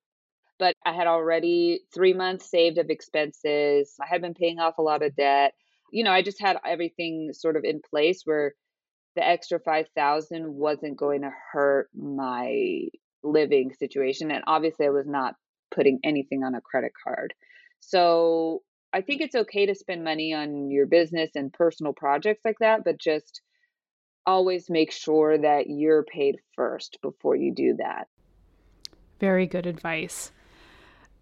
but 0.59 0.75
I 0.85 0.93
had 0.93 1.07
already 1.07 1.81
three 1.93 2.13
months 2.13 2.49
saved 2.49 2.77
of 2.77 2.89
expenses. 2.89 3.95
I 4.01 4.07
had 4.07 4.21
been 4.21 4.33
paying 4.33 4.59
off 4.59 4.77
a 4.77 4.83
lot 4.83 5.03
of 5.03 5.15
debt. 5.15 5.53
You 5.91 6.03
know, 6.03 6.11
I 6.11 6.21
just 6.21 6.41
had 6.41 6.57
everything 6.65 7.29
sort 7.33 7.55
of 7.55 7.63
in 7.63 7.81
place 7.89 8.21
where 8.25 8.53
the 9.15 9.27
extra 9.27 9.59
5000 9.59 10.53
wasn't 10.53 10.97
going 10.97 11.21
to 11.21 11.31
hurt 11.51 11.89
my 11.95 12.81
living 13.23 13.73
situation. 13.73 14.29
And 14.29 14.43
obviously, 14.45 14.85
I 14.85 14.91
was 14.91 15.07
not 15.07 15.35
putting 15.73 15.99
anything 16.03 16.43
on 16.43 16.55
a 16.55 16.61
credit 16.61 16.91
card. 17.03 17.33
So 17.79 18.63
I 18.93 19.01
think 19.01 19.21
it's 19.21 19.35
okay 19.35 19.65
to 19.65 19.75
spend 19.75 20.03
money 20.03 20.33
on 20.33 20.71
your 20.71 20.85
business 20.85 21.31
and 21.35 21.53
personal 21.53 21.93
projects 21.93 22.43
like 22.43 22.59
that, 22.59 22.83
but 22.83 22.97
just 22.97 23.41
always 24.25 24.69
make 24.69 24.91
sure 24.91 25.37
that 25.37 25.69
you're 25.69 26.03
paid 26.03 26.37
first 26.55 26.97
before 27.01 27.35
you 27.35 27.53
do 27.53 27.75
that. 27.77 28.07
Very 29.19 29.45
good 29.47 29.65
advice. 29.65 30.31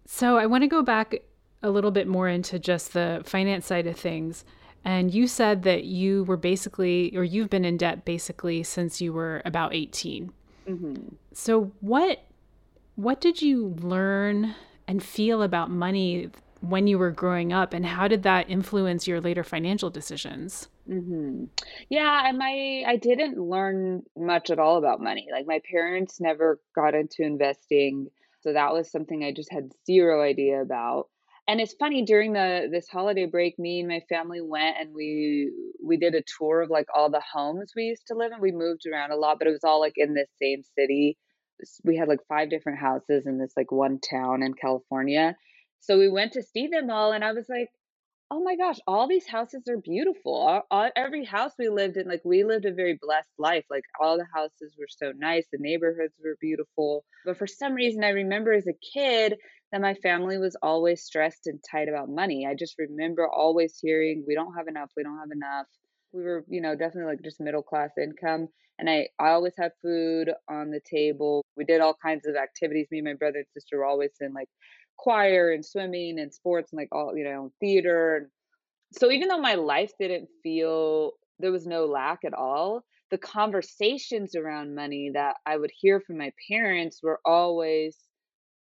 So 0.06 0.38
I 0.38 0.46
want 0.46 0.62
to 0.62 0.68
go 0.68 0.82
back 0.82 1.14
a 1.62 1.70
little 1.70 1.90
bit 1.90 2.06
more 2.06 2.28
into 2.28 2.58
just 2.58 2.92
the 2.92 3.22
finance 3.24 3.66
side 3.66 3.86
of 3.86 3.96
things. 3.96 4.44
And 4.84 5.12
you 5.12 5.26
said 5.26 5.62
that 5.64 5.84
you 5.84 6.24
were 6.24 6.36
basically, 6.36 7.16
or 7.16 7.24
you've 7.24 7.50
been 7.50 7.64
in 7.64 7.76
debt 7.76 8.04
basically 8.04 8.62
since 8.62 9.00
you 9.00 9.12
were 9.12 9.42
about 9.44 9.74
18. 9.74 10.32
Mm-hmm. 10.68 11.14
So 11.32 11.72
what 11.80 12.22
what 12.94 13.20
did 13.20 13.42
you 13.42 13.76
learn 13.80 14.54
and 14.88 15.02
feel 15.02 15.42
about 15.42 15.70
money 15.70 16.30
when 16.60 16.86
you 16.86 16.98
were 16.98 17.10
growing 17.10 17.52
up, 17.52 17.72
and 17.72 17.86
how 17.86 18.08
did 18.08 18.22
that 18.24 18.48
influence 18.50 19.06
your 19.06 19.20
later 19.20 19.44
financial 19.44 19.90
decisions? 19.90 20.68
Mm-hmm. 20.88 21.44
Yeah, 21.88 22.28
and 22.28 22.38
my 22.38 22.84
I 22.86 22.96
didn't 22.96 23.38
learn 23.38 24.02
much 24.16 24.50
at 24.50 24.58
all 24.58 24.78
about 24.78 25.00
money. 25.00 25.26
Like 25.30 25.46
my 25.46 25.60
parents 25.70 26.20
never 26.20 26.60
got 26.74 26.94
into 26.94 27.22
investing, 27.22 28.08
so 28.40 28.52
that 28.52 28.72
was 28.72 28.90
something 28.90 29.24
I 29.24 29.32
just 29.32 29.52
had 29.52 29.72
zero 29.84 30.22
idea 30.22 30.62
about. 30.62 31.08
And 31.48 31.60
it's 31.60 31.74
funny 31.74 32.04
during 32.04 32.32
the 32.32 32.68
this 32.70 32.88
holiday 32.88 33.26
break, 33.26 33.58
me 33.58 33.80
and 33.80 33.88
my 33.88 34.00
family 34.08 34.40
went 34.40 34.76
and 34.80 34.94
we 34.94 35.52
we 35.82 35.96
did 35.96 36.14
a 36.14 36.22
tour 36.38 36.62
of 36.62 36.70
like 36.70 36.86
all 36.94 37.10
the 37.10 37.22
homes 37.32 37.72
we 37.76 37.84
used 37.84 38.06
to 38.08 38.14
live 38.14 38.32
in. 38.32 38.40
We 38.40 38.52
moved 38.52 38.82
around 38.86 39.12
a 39.12 39.16
lot, 39.16 39.38
but 39.38 39.46
it 39.46 39.52
was 39.52 39.64
all 39.64 39.80
like 39.80 39.94
in 39.96 40.14
this 40.14 40.28
same 40.42 40.62
city. 40.76 41.16
We 41.84 41.96
had 41.96 42.08
like 42.08 42.20
five 42.28 42.50
different 42.50 42.80
houses 42.80 43.26
in 43.26 43.38
this 43.38 43.52
like 43.56 43.70
one 43.70 44.00
town 44.00 44.42
in 44.42 44.54
California. 44.54 45.36
So 45.86 45.98
we 45.98 46.08
went 46.08 46.32
to 46.32 46.42
see 46.42 46.66
them 46.66 46.90
all, 46.90 47.12
and 47.12 47.24
I 47.24 47.32
was 47.32 47.48
like, 47.48 47.70
oh 48.28 48.42
my 48.42 48.56
gosh, 48.56 48.78
all 48.88 49.06
these 49.06 49.28
houses 49.28 49.62
are 49.68 49.76
beautiful. 49.76 50.34
All, 50.34 50.62
all, 50.68 50.90
every 50.96 51.24
house 51.24 51.52
we 51.58 51.68
lived 51.68 51.96
in, 51.96 52.08
like 52.08 52.22
we 52.24 52.42
lived 52.42 52.64
a 52.64 52.74
very 52.74 52.98
blessed 53.00 53.30
life. 53.38 53.64
Like 53.70 53.84
all 54.00 54.18
the 54.18 54.26
houses 54.34 54.74
were 54.76 54.88
so 54.88 55.12
nice, 55.16 55.46
the 55.52 55.58
neighborhoods 55.60 56.14
were 56.22 56.36
beautiful. 56.40 57.04
But 57.24 57.38
for 57.38 57.46
some 57.46 57.74
reason, 57.74 58.02
I 58.02 58.08
remember 58.08 58.52
as 58.52 58.66
a 58.66 58.72
kid 58.94 59.36
that 59.70 59.80
my 59.80 59.94
family 59.94 60.38
was 60.38 60.56
always 60.60 61.04
stressed 61.04 61.46
and 61.46 61.62
tight 61.70 61.88
about 61.88 62.08
money. 62.08 62.46
I 62.50 62.54
just 62.54 62.74
remember 62.78 63.28
always 63.28 63.78
hearing, 63.80 64.24
we 64.26 64.34
don't 64.34 64.54
have 64.54 64.66
enough, 64.66 64.90
we 64.96 65.04
don't 65.04 65.18
have 65.18 65.30
enough. 65.30 65.66
We 66.12 66.22
were, 66.22 66.44
you 66.48 66.60
know, 66.60 66.74
definitely 66.74 67.12
like 67.12 67.22
just 67.22 67.40
middle 67.40 67.62
class 67.62 67.90
income. 68.00 68.48
And 68.78 68.90
I, 68.90 69.08
I 69.18 69.30
always 69.30 69.54
had 69.58 69.72
food 69.82 70.30
on 70.48 70.70
the 70.70 70.80
table. 70.80 71.44
We 71.56 71.64
did 71.64 71.80
all 71.80 71.96
kinds 72.02 72.26
of 72.26 72.36
activities. 72.36 72.88
Me 72.90 72.98
and 72.98 73.06
my 73.06 73.14
brother 73.14 73.38
and 73.38 73.46
sister 73.54 73.78
were 73.78 73.84
always 73.86 74.12
in 74.20 74.32
like 74.34 74.48
choir 74.96 75.52
and 75.52 75.64
swimming 75.64 76.18
and 76.18 76.32
sports 76.32 76.72
and 76.72 76.78
like 76.78 76.88
all 76.92 77.16
you 77.16 77.24
know 77.24 77.52
theater 77.60 78.30
so 78.92 79.10
even 79.10 79.28
though 79.28 79.40
my 79.40 79.54
life 79.54 79.92
didn't 79.98 80.28
feel 80.42 81.12
there 81.38 81.52
was 81.52 81.66
no 81.66 81.84
lack 81.84 82.24
at 82.24 82.34
all 82.34 82.84
the 83.10 83.18
conversations 83.18 84.34
around 84.34 84.74
money 84.74 85.10
that 85.12 85.36
i 85.44 85.56
would 85.56 85.70
hear 85.78 86.00
from 86.00 86.18
my 86.18 86.32
parents 86.50 87.00
were 87.02 87.20
always 87.24 87.96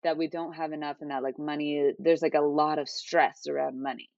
that 0.03 0.17
we 0.17 0.27
don't 0.27 0.53
have 0.53 0.71
enough 0.71 0.97
and 1.01 1.11
that 1.11 1.23
like 1.23 1.39
money 1.39 1.93
there's 1.99 2.21
like 2.21 2.35
a 2.35 2.41
lot 2.41 2.79
of 2.79 2.89
stress 2.89 3.47
around 3.49 3.81
money 3.81 4.09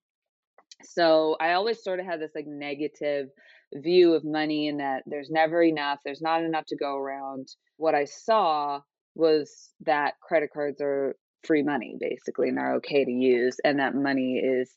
so 0.83 1.35
i 1.39 1.53
always 1.53 1.83
sort 1.83 1.99
of 1.99 2.05
had 2.05 2.19
this 2.19 2.31
like 2.35 2.47
negative 2.47 3.27
view 3.73 4.13
of 4.13 4.23
money 4.23 4.67
and 4.67 4.79
that 4.79 5.03
there's 5.05 5.29
never 5.29 5.61
enough 5.61 5.99
there's 6.05 6.21
not 6.21 6.43
enough 6.43 6.65
to 6.65 6.75
go 6.75 6.95
around 6.95 7.47
what 7.77 7.95
i 7.95 8.05
saw 8.05 8.79
was 9.15 9.71
that 9.85 10.13
credit 10.21 10.49
cards 10.53 10.79
are 10.81 11.15
free 11.43 11.63
money 11.63 11.97
basically 11.99 12.49
and 12.49 12.59
are 12.59 12.75
okay 12.75 13.03
to 13.03 13.11
use 13.11 13.57
and 13.63 13.79
that 13.79 13.95
money 13.95 14.37
is 14.37 14.71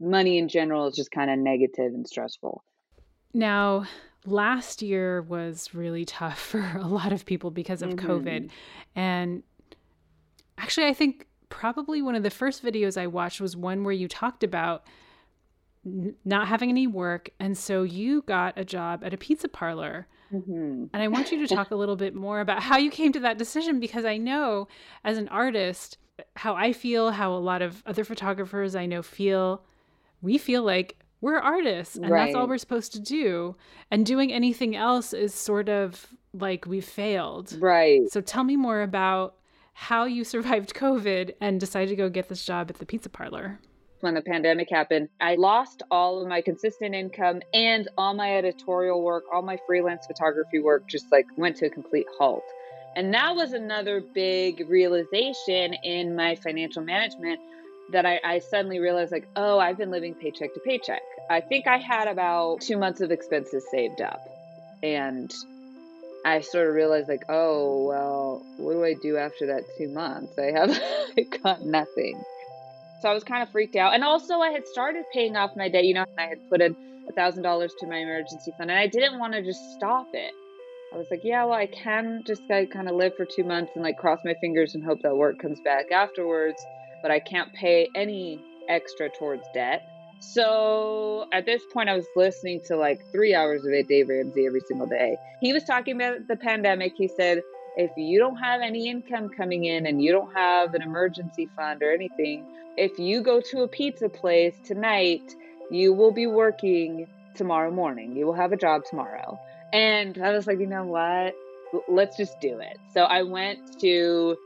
money 0.00 0.38
in 0.38 0.48
general 0.48 0.86
is 0.86 0.94
just 0.94 1.10
kind 1.10 1.30
of 1.30 1.38
negative 1.38 1.92
and 1.94 2.06
stressful 2.06 2.62
now 3.34 3.84
last 4.24 4.82
year 4.82 5.22
was 5.22 5.74
really 5.74 6.04
tough 6.04 6.38
for 6.50 6.60
a 6.76 6.86
lot 6.86 7.12
of 7.12 7.24
people 7.24 7.50
because 7.50 7.82
of 7.82 7.90
mm-hmm. 7.90 8.10
covid 8.10 8.50
and 8.94 9.42
actually 10.58 10.86
i 10.86 10.94
think 10.94 11.26
probably 11.48 12.02
one 12.02 12.14
of 12.14 12.22
the 12.22 12.30
first 12.30 12.62
videos 12.62 13.00
i 13.00 13.06
watched 13.06 13.40
was 13.40 13.56
one 13.56 13.84
where 13.84 13.94
you 13.94 14.06
talked 14.06 14.44
about 14.44 14.84
not 16.24 16.48
having 16.48 16.70
any 16.70 16.86
work 16.86 17.30
and 17.38 17.56
so 17.56 17.82
you 17.82 18.22
got 18.22 18.52
a 18.56 18.64
job 18.64 19.02
at 19.04 19.14
a 19.14 19.16
pizza 19.16 19.48
parlor 19.48 20.06
Mm-hmm. 20.32 20.84
And 20.92 21.02
I 21.02 21.08
want 21.08 21.32
you 21.32 21.46
to 21.46 21.54
talk 21.54 21.70
a 21.70 21.76
little 21.76 21.96
bit 21.96 22.14
more 22.14 22.40
about 22.40 22.62
how 22.62 22.76
you 22.76 22.90
came 22.90 23.12
to 23.12 23.20
that 23.20 23.38
decision 23.38 23.80
because 23.80 24.04
I 24.04 24.16
know 24.16 24.68
as 25.04 25.18
an 25.18 25.28
artist, 25.28 25.98
how 26.36 26.54
I 26.54 26.72
feel, 26.72 27.12
how 27.12 27.32
a 27.32 27.38
lot 27.38 27.62
of 27.62 27.82
other 27.86 28.04
photographers 28.04 28.74
I 28.76 28.86
know 28.86 29.02
feel. 29.02 29.62
We 30.20 30.38
feel 30.38 30.62
like 30.62 30.96
we're 31.20 31.38
artists 31.38 31.96
and 31.96 32.10
right. 32.10 32.26
that's 32.26 32.36
all 32.36 32.46
we're 32.46 32.58
supposed 32.58 32.92
to 32.92 33.00
do. 33.00 33.56
And 33.90 34.04
doing 34.04 34.32
anything 34.32 34.76
else 34.76 35.12
is 35.12 35.34
sort 35.34 35.68
of 35.68 36.06
like 36.32 36.66
we 36.66 36.80
failed. 36.80 37.56
Right. 37.58 38.10
So 38.10 38.20
tell 38.20 38.44
me 38.44 38.56
more 38.56 38.82
about 38.82 39.36
how 39.72 40.04
you 40.04 40.24
survived 40.24 40.74
COVID 40.74 41.34
and 41.40 41.58
decided 41.58 41.88
to 41.90 41.96
go 41.96 42.08
get 42.10 42.28
this 42.28 42.44
job 42.44 42.68
at 42.68 42.78
the 42.78 42.86
pizza 42.86 43.08
parlor 43.08 43.60
when 44.00 44.14
the 44.14 44.20
pandemic 44.20 44.70
happened, 44.70 45.08
I 45.20 45.34
lost 45.34 45.82
all 45.90 46.22
of 46.22 46.28
my 46.28 46.40
consistent 46.40 46.94
income 46.94 47.42
and 47.52 47.88
all 47.98 48.14
my 48.14 48.36
editorial 48.36 49.02
work, 49.02 49.24
all 49.32 49.42
my 49.42 49.58
freelance 49.66 50.06
photography 50.06 50.60
work 50.60 50.86
just 50.86 51.10
like 51.10 51.26
went 51.36 51.56
to 51.56 51.66
a 51.66 51.70
complete 51.70 52.06
halt. 52.18 52.44
And 52.96 53.12
that 53.14 53.34
was 53.34 53.52
another 53.52 54.00
big 54.00 54.68
realization 54.68 55.74
in 55.84 56.16
my 56.16 56.36
financial 56.36 56.82
management 56.82 57.40
that 57.90 58.04
I, 58.04 58.20
I, 58.22 58.38
suddenly 58.40 58.80
realized 58.80 59.12
like, 59.12 59.26
oh, 59.34 59.58
I've 59.58 59.78
been 59.78 59.90
living 59.90 60.14
paycheck 60.14 60.52
to 60.54 60.60
paycheck. 60.60 61.00
I 61.30 61.40
think 61.40 61.66
I 61.66 61.78
had 61.78 62.06
about 62.06 62.60
two 62.60 62.76
months 62.76 63.00
of 63.00 63.10
expenses 63.10 63.64
saved 63.70 64.00
up. 64.02 64.20
And 64.82 65.32
I 66.24 66.40
sort 66.42 66.68
of 66.68 66.74
realized 66.74 67.08
like, 67.08 67.24
oh, 67.28 67.86
well, 67.86 68.46
what 68.58 68.74
do 68.74 68.84
I 68.84 68.94
do 68.94 69.16
after 69.16 69.46
that 69.46 69.64
two 69.78 69.88
months? 69.88 70.38
I 70.38 70.50
have 70.52 70.78
got 71.42 71.64
nothing. 71.64 72.22
So 73.00 73.08
I 73.08 73.14
was 73.14 73.24
kind 73.24 73.42
of 73.42 73.50
freaked 73.50 73.76
out. 73.76 73.94
And 73.94 74.02
also, 74.02 74.38
I 74.40 74.50
had 74.50 74.66
started 74.66 75.04
paying 75.12 75.36
off 75.36 75.50
my 75.56 75.68
debt. 75.68 75.84
You 75.84 75.94
know, 75.94 76.04
I 76.18 76.22
had 76.22 76.38
put 76.50 76.60
in 76.60 76.74
a 77.08 77.12
thousand 77.12 77.42
dollars 77.42 77.72
to 77.80 77.86
my 77.86 77.96
emergency 77.96 78.52
fund, 78.58 78.70
and 78.70 78.78
I 78.78 78.86
didn't 78.86 79.18
want 79.18 79.34
to 79.34 79.42
just 79.42 79.60
stop 79.76 80.06
it. 80.12 80.32
I 80.92 80.96
was 80.96 81.06
like, 81.10 81.20
yeah, 81.22 81.44
well, 81.44 81.54
I 81.54 81.66
can 81.66 82.22
just 82.26 82.42
like, 82.48 82.70
kind 82.70 82.88
of 82.88 82.96
live 82.96 83.14
for 83.14 83.26
two 83.26 83.44
months 83.44 83.72
and 83.74 83.84
like 83.84 83.98
cross 83.98 84.20
my 84.24 84.34
fingers 84.40 84.74
and 84.74 84.82
hope 84.82 85.02
that 85.02 85.14
work 85.14 85.38
comes 85.38 85.60
back 85.60 85.92
afterwards, 85.92 86.64
but 87.02 87.10
I 87.10 87.20
can't 87.20 87.52
pay 87.52 87.88
any 87.94 88.40
extra 88.68 89.10
towards 89.10 89.42
debt. 89.52 89.82
So 90.20 91.26
at 91.32 91.44
this 91.44 91.62
point, 91.72 91.88
I 91.88 91.94
was 91.94 92.06
listening 92.16 92.60
to 92.66 92.76
like 92.76 93.00
three 93.12 93.34
hours 93.34 93.64
of 93.64 93.72
it, 93.72 93.86
Dave 93.86 94.08
Ramsey 94.08 94.46
every 94.46 94.62
single 94.66 94.86
day. 94.86 95.16
He 95.40 95.52
was 95.52 95.62
talking 95.64 95.94
about 95.94 96.26
the 96.26 96.36
pandemic. 96.36 96.94
He 96.96 97.08
said, 97.08 97.42
if 97.78 97.92
you 97.96 98.18
don't 98.18 98.36
have 98.36 98.60
any 98.60 98.88
income 98.90 99.28
coming 99.28 99.64
in 99.64 99.86
and 99.86 100.02
you 100.02 100.10
don't 100.10 100.34
have 100.34 100.74
an 100.74 100.82
emergency 100.82 101.48
fund 101.56 101.80
or 101.80 101.92
anything, 101.92 102.44
if 102.76 102.98
you 102.98 103.22
go 103.22 103.40
to 103.40 103.62
a 103.62 103.68
pizza 103.68 104.08
place 104.08 104.56
tonight, 104.64 105.22
you 105.70 105.92
will 105.92 106.10
be 106.10 106.26
working 106.26 107.06
tomorrow 107.36 107.70
morning. 107.70 108.16
You 108.16 108.26
will 108.26 108.34
have 108.34 108.50
a 108.50 108.56
job 108.56 108.82
tomorrow. 108.84 109.38
And 109.72 110.18
I 110.18 110.32
was 110.32 110.48
like, 110.48 110.58
you 110.58 110.66
know 110.66 110.84
what? 110.84 111.36
Let's 111.88 112.16
just 112.16 112.40
do 112.40 112.58
it. 112.58 112.78
So 112.92 113.02
I 113.02 113.22
went 113.22 113.80
to 113.80 114.36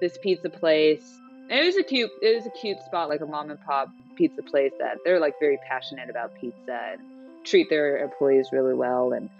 this 0.00 0.18
pizza 0.18 0.50
place. 0.50 1.20
It 1.48 1.64
was 1.64 1.76
a 1.76 1.84
cute 1.84 2.10
it 2.20 2.34
was 2.34 2.46
a 2.46 2.50
cute 2.50 2.78
spot, 2.80 3.08
like 3.08 3.20
a 3.20 3.26
mom 3.26 3.50
and 3.50 3.60
pop 3.60 3.90
pizza 4.16 4.42
place 4.42 4.72
that 4.80 4.98
they're 5.04 5.20
like 5.20 5.34
very 5.38 5.58
passionate 5.68 6.10
about 6.10 6.32
pizza 6.40 6.80
and 6.92 7.00
treat 7.44 7.70
their 7.70 7.98
employees 7.98 8.48
really 8.52 8.74
well 8.74 9.12
and 9.12 9.30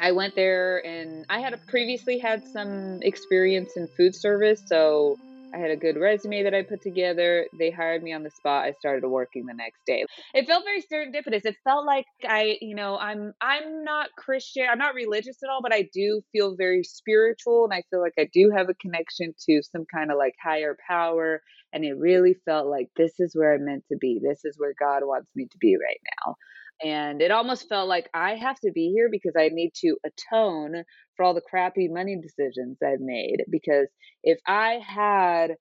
I 0.00 0.12
went 0.12 0.34
there 0.34 0.84
and 0.84 1.24
I 1.28 1.40
had 1.40 1.54
previously 1.68 2.18
had 2.18 2.42
some 2.46 2.98
experience 3.02 3.72
in 3.76 3.88
food 3.96 4.14
service, 4.14 4.62
so 4.66 5.18
I 5.54 5.58
had 5.58 5.70
a 5.70 5.76
good 5.76 5.98
resume 5.98 6.44
that 6.44 6.54
I 6.54 6.62
put 6.62 6.80
together. 6.80 7.46
They 7.52 7.70
hired 7.70 8.02
me 8.02 8.12
on 8.14 8.22
the 8.22 8.30
spot. 8.30 8.64
I 8.64 8.72
started 8.72 9.06
working 9.06 9.44
the 9.44 9.52
next 9.54 9.80
day. 9.86 10.06
It 10.32 10.46
felt 10.46 10.64
very 10.64 10.82
serendipitous. 10.82 11.44
It 11.44 11.56
felt 11.62 11.84
like 11.84 12.06
I, 12.26 12.56
you 12.62 12.74
know, 12.74 12.96
I'm 12.96 13.34
I'm 13.40 13.84
not 13.84 14.08
Christian. 14.16 14.66
I'm 14.70 14.78
not 14.78 14.94
religious 14.94 15.42
at 15.42 15.50
all, 15.50 15.60
but 15.62 15.74
I 15.74 15.88
do 15.92 16.22
feel 16.32 16.56
very 16.56 16.82
spiritual 16.84 17.64
and 17.64 17.74
I 17.74 17.82
feel 17.90 18.00
like 18.00 18.14
I 18.18 18.28
do 18.32 18.50
have 18.56 18.70
a 18.70 18.74
connection 18.74 19.34
to 19.48 19.60
some 19.62 19.84
kind 19.94 20.10
of 20.10 20.16
like 20.16 20.34
higher 20.42 20.76
power 20.88 21.42
and 21.72 21.84
it 21.84 21.96
really 21.98 22.34
felt 22.44 22.66
like 22.66 22.88
this 22.96 23.18
is 23.18 23.34
where 23.34 23.54
I'm 23.54 23.64
meant 23.64 23.84
to 23.88 23.96
be. 23.96 24.20
This 24.22 24.44
is 24.44 24.58
where 24.58 24.74
God 24.78 25.02
wants 25.04 25.30
me 25.34 25.46
to 25.50 25.58
be 25.58 25.76
right 25.76 26.00
now. 26.26 26.36
And 26.84 27.22
it 27.22 27.30
almost 27.30 27.68
felt 27.68 27.88
like 27.88 28.10
I 28.12 28.34
have 28.34 28.58
to 28.60 28.72
be 28.72 28.90
here 28.94 29.08
because 29.10 29.34
I 29.38 29.48
need 29.48 29.72
to 29.76 29.96
atone 30.04 30.84
for 31.16 31.24
all 31.24 31.34
the 31.34 31.40
crappy 31.40 31.88
money 31.88 32.18
decisions 32.20 32.78
I've 32.82 33.00
made. 33.00 33.44
Because 33.48 33.88
if 34.24 34.38
I 34.46 34.80
had 34.84 35.56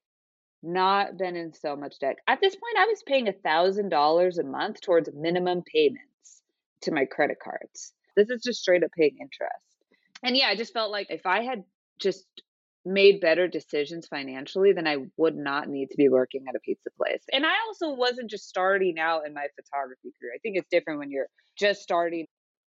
not 0.64 1.18
been 1.18 1.36
in 1.36 1.54
so 1.54 1.76
much 1.76 2.00
debt, 2.00 2.18
at 2.28 2.42
this 2.42 2.56
point, 2.56 2.78
I 2.78 2.86
was 2.86 3.04
paying 3.06 3.28
a 3.28 3.34
$1,000 3.34 4.38
a 4.38 4.44
month 4.44 4.82
towards 4.82 5.10
minimum 5.14 5.64
payments 5.72 6.42
to 6.82 6.92
my 6.92 7.06
credit 7.06 7.38
cards. 7.44 7.94
This 8.16 8.30
is 8.30 8.42
just 8.44 8.62
straight 8.62 8.84
up 8.84 8.92
paying 8.98 9.18
interest. 9.22 9.64
And 10.24 10.36
yeah, 10.36 10.48
I 10.48 10.56
just 10.56 10.74
felt 10.74 10.92
like 10.92 11.08
if 11.10 11.26
I 11.26 11.44
had 11.44 11.64
just 12.00 12.26
made 12.86 13.22
better 13.22 13.48
decisions 13.48 14.08
financially, 14.08 14.74
then 14.74 14.88
I 14.88 14.98
would 15.18 15.36
not 15.36 15.70
need 15.70 15.90
to 15.92 15.98
be 15.98 16.10
working 16.10 16.46
at 16.50 16.56
a 16.56 16.60
pizza 16.60 16.90
place. 16.98 17.24
And 17.32 17.46
I 17.46 17.54
also 17.68 17.94
wasn't 17.94 18.30
just 18.30 18.48
starting 18.48 18.98
out 19.00 19.26
in 19.26 19.34
my 19.34 19.48
photography 19.56 20.12
career. 20.20 20.32
I 20.36 20.40
think 20.40 20.58
it's 20.58 20.70
different 20.70 21.00
when 21.00 21.12
you're 21.12 21.28
just 21.58 21.82
starting. 21.82 22.26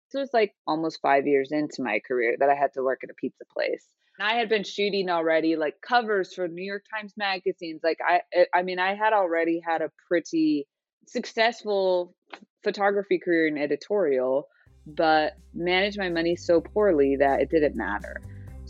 So 0.10 0.20
it 0.20 0.24
was 0.24 0.34
like 0.34 0.54
almost 0.68 1.00
five 1.02 1.28
years 1.28 1.52
into 1.52 1.82
my 1.82 2.02
career 2.06 2.36
that 2.40 2.50
I 2.50 2.56
had 2.56 2.74
to 2.74 2.84
work 2.84 3.00
at 3.04 3.10
a 3.10 3.14
pizza 3.14 3.46
place. 3.54 3.86
And 4.20 4.28
I 4.28 4.34
had 4.34 4.50
been 4.50 4.66
shooting 4.66 5.10
already 5.10 5.56
like 5.56 5.76
covers 5.82 6.34
for 6.34 6.48
New 6.48 6.64
York 6.64 6.84
Times 6.94 7.14
magazines. 7.16 7.80
Like 7.82 8.00
I 8.06 8.22
eh, 8.34 8.46
I 8.54 8.64
mean 8.64 8.78
I 8.78 8.94
had 8.94 9.14
already 9.14 9.62
had 9.66 9.82
a 9.82 9.92
pretty 10.08 10.68
successful 11.08 12.14
photography 12.62 13.20
career 13.20 13.48
in 13.48 13.58
editorial, 13.58 14.50
but 14.86 15.38
managed 15.54 15.98
my 15.98 16.10
money 16.10 16.36
so 16.36 16.60
poorly 16.60 17.16
that 17.16 17.42
it 17.42 17.50
didn't 17.50 17.78
matter. 17.78 18.22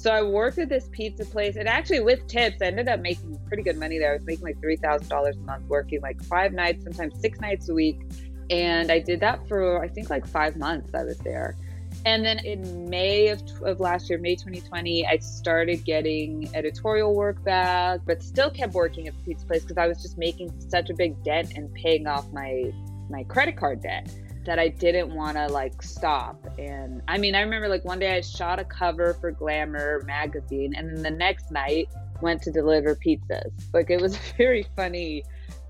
So 0.01 0.10
I 0.10 0.24
worked 0.24 0.58
at 0.58 0.67
this 0.67 0.89
pizza 0.91 1.24
place, 1.24 1.58
and 1.58 1.67
actually 1.67 2.00
with 2.00 2.25
tips, 2.25 2.60
I 2.60 2.65
ended 2.65 2.88
up 2.88 3.01
making 3.01 3.38
pretty 3.48 3.62
good 3.62 3.77
money 3.77 4.00
there. 4.00 4.13
I 4.13 4.15
was 4.15 4.25
making 4.25 4.43
like 4.43 4.60
three 4.60 4.75
thousand 4.75 5.10
dollars 5.10 5.38
a 5.38 5.41
month, 5.41 5.63
working 5.67 6.01
like 6.01 6.20
five 6.24 6.53
nights, 6.53 6.84
sometimes 6.84 7.22
six 7.22 7.39
nights 7.39 7.70
a 7.70 7.74
week, 7.75 8.01
and 8.50 8.91
I 8.91 8.98
did 8.98 9.20
that 9.20 9.48
for 9.48 9.79
I 9.79 9.88
think 9.88 10.10
like 10.10 10.25
five 10.25 10.55
months. 10.55 10.89
I 10.96 11.03
was 11.03 11.20
there, 11.20 11.55
and 12.03 12.25
then 12.25 12.39
in 12.39 12.89
May 12.89 13.27
of, 13.27 13.43
of 13.62 13.79
last 13.79 14.10
year, 14.10 14.17
May 14.17 14.34
2020, 14.34 15.05
I 15.05 15.20
started 15.20 15.86
getting 15.86 16.50
editorial 16.55 17.13
work 17.13 17.43
back, 17.43 18.00
but 18.03 18.24
still 18.24 18.50
kept 18.50 18.74
working 18.74 19.08
at 19.08 19.13
the 19.20 19.24
pizza 19.24 19.46
place 19.46 19.62
because 19.62 19.77
I 19.77 19.86
was 19.86 20.01
just 20.01 20.17
making 20.17 20.51
such 20.67 20.89
a 20.89 20.96
big 20.96 21.24
dent 21.24 21.53
and 21.55 21.72
paying 21.75 22.08
off 22.08 22.25
my 22.34 22.74
my 23.12 23.24
credit 23.25 23.55
card 23.55 23.84
debt 23.84 24.12
that 24.45 24.57
I 24.57 24.69
didn't 24.69 25.13
want 25.13 25.38
to 25.38 25.48
like 25.48 25.81
stop. 25.81 26.38
And 26.57 27.01
I 27.07 27.17
mean, 27.17 27.36
I 27.36 27.41
remember 27.41 27.67
like 27.67 27.86
one 27.86 28.00
day 28.00 28.15
I 28.15 28.21
shot 28.21 28.60
a 28.60 28.63
cover 28.63 29.13
for 29.15 29.31
Glamour 29.31 30.03
magazine, 30.05 30.74
and 30.75 30.89
then 30.89 31.03
the 31.03 31.12
next 31.12 31.51
night 31.51 31.89
went 32.21 32.41
to 32.43 32.51
deliver 32.51 32.95
pizzas. 32.95 33.51
Like 33.74 33.89
it 33.89 34.01
was 34.01 34.17
very 34.38 34.65
funny, 34.75 35.24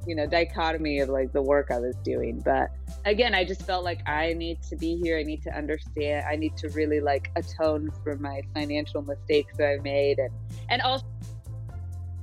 you 0.08 0.16
know, 0.16 0.25
dichotomy 0.25 1.00
of 1.00 1.10
like 1.10 1.34
the 1.34 1.42
work 1.42 1.70
I 1.72 1.80
was 1.80 1.96
doing. 1.98 2.42
But 2.44 2.70
again, 3.04 3.36
I 3.36 3.44
just 3.44 3.63
felt 3.63 3.84
like 3.84 4.08
I 4.08 4.34
need 4.34 4.62
to 4.63 4.78
be 4.78 4.96
here. 4.96 5.18
I 5.18 5.24
need 5.24 5.44
to 5.44 5.56
understand. 5.56 6.25
I 6.30 6.36
need 6.38 6.56
to 6.58 6.70
really 6.70 7.01
like 7.01 7.30
atone 7.36 7.92
for 8.04 8.16
my 8.18 8.42
financial 8.54 9.01
mistakes 9.01 9.58
that 9.58 9.68
I 9.68 9.82
made, 9.82 10.20
and 10.20 10.34
and 10.70 10.82
also 10.82 11.06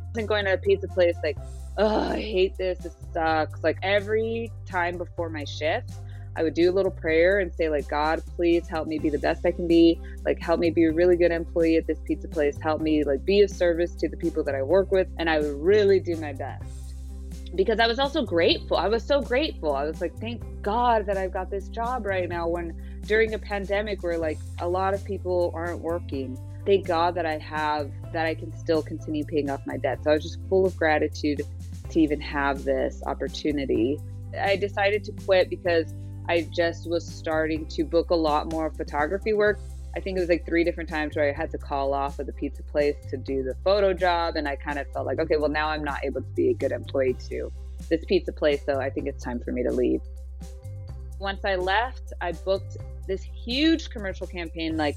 wasn't 0.09 0.29
going 0.29 0.47
to 0.47 0.55
a 0.55 0.59
pizza 0.59 0.89
place 0.89 1.17
like. 1.23 1.37
Oh, 1.81 2.11
I 2.11 2.21
hate 2.21 2.57
this. 2.57 2.79
This 2.79 2.97
sucks. 3.15 3.63
Like 3.63 3.79
every 3.85 4.51
time 4.67 4.99
before 4.99 5.31
my 5.31 5.45
shift, 5.45 5.93
I 6.39 6.45
would 6.45 6.55
do 6.55 6.71
a 6.71 6.73
little 6.73 6.93
prayer 6.93 7.41
and 7.41 7.53
say, 7.53 7.69
like, 7.69 7.89
God, 7.89 8.23
please 8.37 8.69
help 8.69 8.87
me 8.87 9.01
be 9.01 9.11
the 9.11 9.19
best 9.19 9.45
I 9.45 9.51
can 9.51 9.67
be. 9.67 10.01
Like, 10.25 10.41
help 10.41 10.61
me 10.61 10.71
be 10.71 10.85
a 10.85 10.93
really 10.93 11.17
good 11.17 11.33
employee 11.33 11.75
at 11.75 11.89
this 11.89 11.99
pizza 12.05 12.29
place. 12.29 12.57
Help 12.63 12.81
me, 12.81 13.03
like, 13.03 13.25
be 13.25 13.43
of 13.43 13.51
service 13.51 13.97
to 13.97 14.09
the 14.09 14.17
people 14.17 14.45
that 14.45 14.55
I 14.55 14.63
work 14.63 14.93
with. 14.93 15.09
And 15.19 15.29
I 15.29 15.41
would 15.41 15.61
really 15.61 15.99
do 15.99 16.15
my 16.15 16.33
best 16.33 16.63
because 17.57 17.81
I 17.81 17.89
was 17.89 17.99
also 17.99 18.25
grateful. 18.25 18.77
I 18.77 18.87
was 18.87 19.03
so 19.03 19.21
grateful. 19.21 19.75
I 19.75 19.83
was 19.83 20.01
like, 20.01 20.17
thank 20.21 20.43
God 20.63 21.07
that 21.07 21.17
I've 21.17 21.33
got 21.33 21.51
this 21.51 21.69
job 21.69 22.07
right 22.07 22.29
now 22.29 22.47
when 22.47 22.81
during 23.07 23.35
a 23.35 23.39
pandemic 23.39 24.03
where 24.05 24.19
like 24.19 24.39
a 24.61 24.69
lot 24.69 24.95
of 24.95 25.05
people 25.05 25.51
aren't 25.55 25.81
working. 25.81 26.39
Thank 26.67 26.87
God 26.87 27.17
that 27.17 27.27
I 27.27 27.39
have 27.39 27.91
that 28.13 28.27
I 28.27 28.35
can 28.35 28.57
still 28.57 28.83
continue 28.83 29.25
paying 29.25 29.51
off 29.51 29.67
my 29.67 29.77
debt. 29.77 30.05
So 30.05 30.11
I 30.11 30.15
was 30.15 30.23
just 30.23 30.39
full 30.49 30.67
of 30.67 30.77
gratitude 30.77 31.43
to 31.89 32.01
even 32.01 32.21
have 32.21 32.63
this 32.63 33.03
opportunity. 33.07 33.99
I 34.39 34.57
decided 34.57 35.03
to 35.05 35.13
quit 35.25 35.51
because 35.51 35.95
I 36.29 36.43
just 36.55 36.89
was 36.89 37.07
starting 37.07 37.67
to 37.69 37.85
book 37.85 38.11
a 38.11 38.15
lot 38.15 38.53
more 38.53 38.71
photography 38.71 39.33
work. 39.33 39.59
I 39.97 40.01
think 40.01 40.19
it 40.19 40.21
was 40.21 40.29
like 40.29 40.45
three 40.45 40.63
different 40.63 40.89
times 40.89 41.17
where 41.17 41.29
I 41.29 41.33
had 41.33 41.51
to 41.53 41.59
call 41.59 41.95
off 41.95 42.19
of 42.19 42.27
the 42.27 42.33
pizza 42.33 42.63
place 42.63 42.97
to 43.11 43.17
do 43.17 43.43
the 43.43 43.55
photo 43.65 43.95
job. 43.95 44.37
And 44.37 44.47
I 44.47 44.55
kind 44.55 44.79
of 44.79 44.87
felt 44.93 45.07
like, 45.07 45.19
okay, 45.19 45.37
well, 45.39 45.49
now 45.49 45.69
I'm 45.69 45.83
not 45.83 46.05
able 46.05 46.21
to 46.21 46.31
be 46.35 46.51
a 46.51 46.55
good 46.55 46.71
employee 46.71 47.17
to 47.31 47.51
this 47.89 48.05
pizza 48.05 48.33
place. 48.33 48.65
So 48.65 48.79
I 48.79 48.91
think 48.91 49.07
it's 49.07 49.25
time 49.25 49.41
for 49.41 49.53
me 49.53 49.63
to 49.63 49.73
leave. 49.73 50.01
Once 51.19 51.45
I 51.45 51.57
left, 51.57 52.13
I 52.21 52.33
booked 52.33 52.77
this 53.07 53.23
huge 53.23 53.89
commercial 53.91 54.27
campaign, 54.27 54.77
like, 54.77 54.97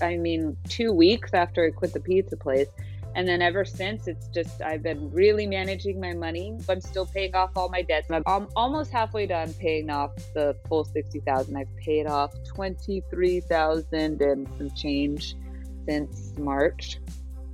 I 0.00 0.16
mean, 0.16 0.56
two 0.68 0.92
weeks 0.92 1.34
after 1.34 1.64
I 1.66 1.70
quit 1.70 1.92
the 1.92 2.00
pizza 2.00 2.36
place. 2.36 2.68
And 3.14 3.26
then 3.26 3.42
ever 3.42 3.64
since, 3.64 4.06
it's 4.06 4.28
just, 4.28 4.62
I've 4.62 4.82
been 4.82 5.10
really 5.10 5.46
managing 5.46 6.00
my 6.00 6.12
money. 6.14 6.56
I'm 6.68 6.80
still 6.80 7.06
paying 7.06 7.34
off 7.34 7.50
all 7.56 7.68
my 7.68 7.82
debts. 7.82 8.08
I'm 8.10 8.48
almost 8.54 8.92
halfway 8.92 9.26
done 9.26 9.52
paying 9.54 9.90
off 9.90 10.12
the 10.34 10.56
full 10.68 10.84
60000 10.84 11.56
I've 11.56 11.76
paid 11.76 12.06
off 12.06 12.32
23000 12.54 14.22
and 14.22 14.48
some 14.56 14.70
change 14.70 15.36
since 15.88 16.34
March. 16.38 17.00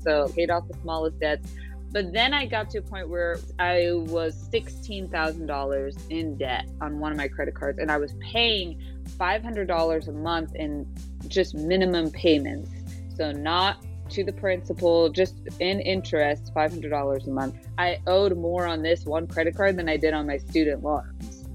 So 0.01 0.29
paid 0.29 0.51
off 0.51 0.69
the 0.69 0.77
smallest 0.83 1.19
debts. 1.21 1.51
But 1.91 2.13
then 2.13 2.35
I 2.35 2.45
got 2.45 2.69
to 2.71 2.79
a 2.79 2.83
point 2.83 3.09
where 3.09 3.39
I 3.59 3.93
was 3.93 4.49
$16,000 4.51 6.11
in 6.11 6.37
debt 6.37 6.69
on 6.83 6.99
one 6.99 7.13
of 7.13 7.17
my 7.17 7.29
credit 7.29 7.55
cards, 7.55 7.79
and 7.79 7.91
I 7.91 7.97
was 7.97 8.13
paying 8.21 8.79
$500 9.19 10.09
a 10.09 10.13
month 10.13 10.55
in 10.55 10.87
just 11.29 11.55
minimum 11.55 12.11
payments. 12.11 12.71
So, 13.17 13.33
not 13.33 13.83
to 14.11 14.25
the 14.25 14.33
principal 14.33 15.09
just 15.09 15.35
in 15.61 15.81
interest 15.81 16.53
$500 16.55 17.27
a 17.27 17.31
month. 17.31 17.69
I 17.79 17.99
owed 18.07 18.37
more 18.37 18.67
on 18.67 18.83
this 18.83 19.05
one 19.05 19.27
credit 19.27 19.57
card 19.57 19.77
than 19.77 19.89
i 19.89 19.97
did 19.97 20.15
on 20.15 20.27
my 20.27 20.37
student 20.37 20.83
loans. 20.83 21.49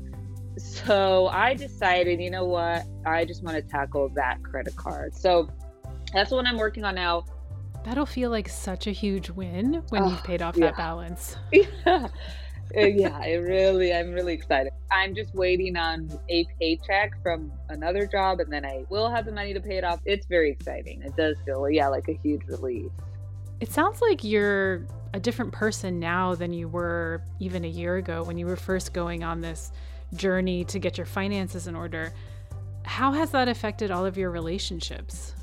So 0.57 1.27
i 1.27 1.53
decided 1.53 2.19
you 2.19 2.29
know 2.29 2.45
what? 2.45 2.85
I 3.05 3.25
just 3.25 3.43
want 3.43 3.57
to 3.57 3.61
tackle 3.61 4.09
that 4.15 4.43
credit 4.43 4.75
card. 4.75 5.15
So 5.15 5.49
that's 6.13 6.31
what 6.31 6.45
i'm 6.45 6.57
working 6.57 6.83
on 6.83 6.95
now. 6.95 7.25
That'll 7.83 8.05
feel 8.05 8.29
like 8.29 8.47
such 8.47 8.85
a 8.87 8.91
huge 8.91 9.29
win 9.31 9.83
when 9.89 10.03
oh, 10.03 10.09
you've 10.09 10.23
paid 10.23 10.41
off 10.41 10.55
yeah. 10.57 10.67
that 10.67 10.77
balance. 10.77 11.37
Yeah 11.51 12.07
Uh, 12.75 12.85
yeah, 12.85 13.17
I 13.17 13.33
really, 13.33 13.93
I'm 13.93 14.11
really 14.11 14.33
excited. 14.33 14.71
I'm 14.91 15.13
just 15.13 15.33
waiting 15.33 15.75
on 15.75 16.09
a 16.29 16.45
paycheck 16.59 17.21
from 17.21 17.51
another 17.69 18.05
job, 18.05 18.39
and 18.39 18.51
then 18.51 18.65
I 18.65 18.85
will 18.89 19.09
have 19.09 19.25
the 19.25 19.31
money 19.31 19.53
to 19.53 19.59
pay 19.59 19.77
it 19.77 19.83
off. 19.83 19.99
It's 20.05 20.25
very 20.27 20.51
exciting. 20.51 21.01
It 21.01 21.15
does 21.15 21.35
feel, 21.45 21.69
yeah, 21.69 21.87
like 21.87 22.07
a 22.07 22.17
huge 22.23 22.43
relief. 22.47 22.91
It 23.59 23.71
sounds 23.71 24.01
like 24.01 24.23
you're 24.23 24.85
a 25.13 25.19
different 25.19 25.51
person 25.51 25.99
now 25.99 26.35
than 26.35 26.53
you 26.53 26.67
were 26.67 27.21
even 27.39 27.65
a 27.65 27.67
year 27.67 27.97
ago 27.97 28.23
when 28.23 28.37
you 28.37 28.45
were 28.45 28.55
first 28.55 28.93
going 28.93 29.23
on 29.23 29.41
this 29.41 29.71
journey 30.13 30.63
to 30.65 30.79
get 30.79 30.97
your 30.97 31.05
finances 31.05 31.67
in 31.67 31.75
order. 31.75 32.13
How 32.83 33.11
has 33.11 33.31
that 33.31 33.47
affected 33.47 33.91
all 33.91 34.05
of 34.05 34.17
your 34.17 34.31
relationships? 34.31 35.35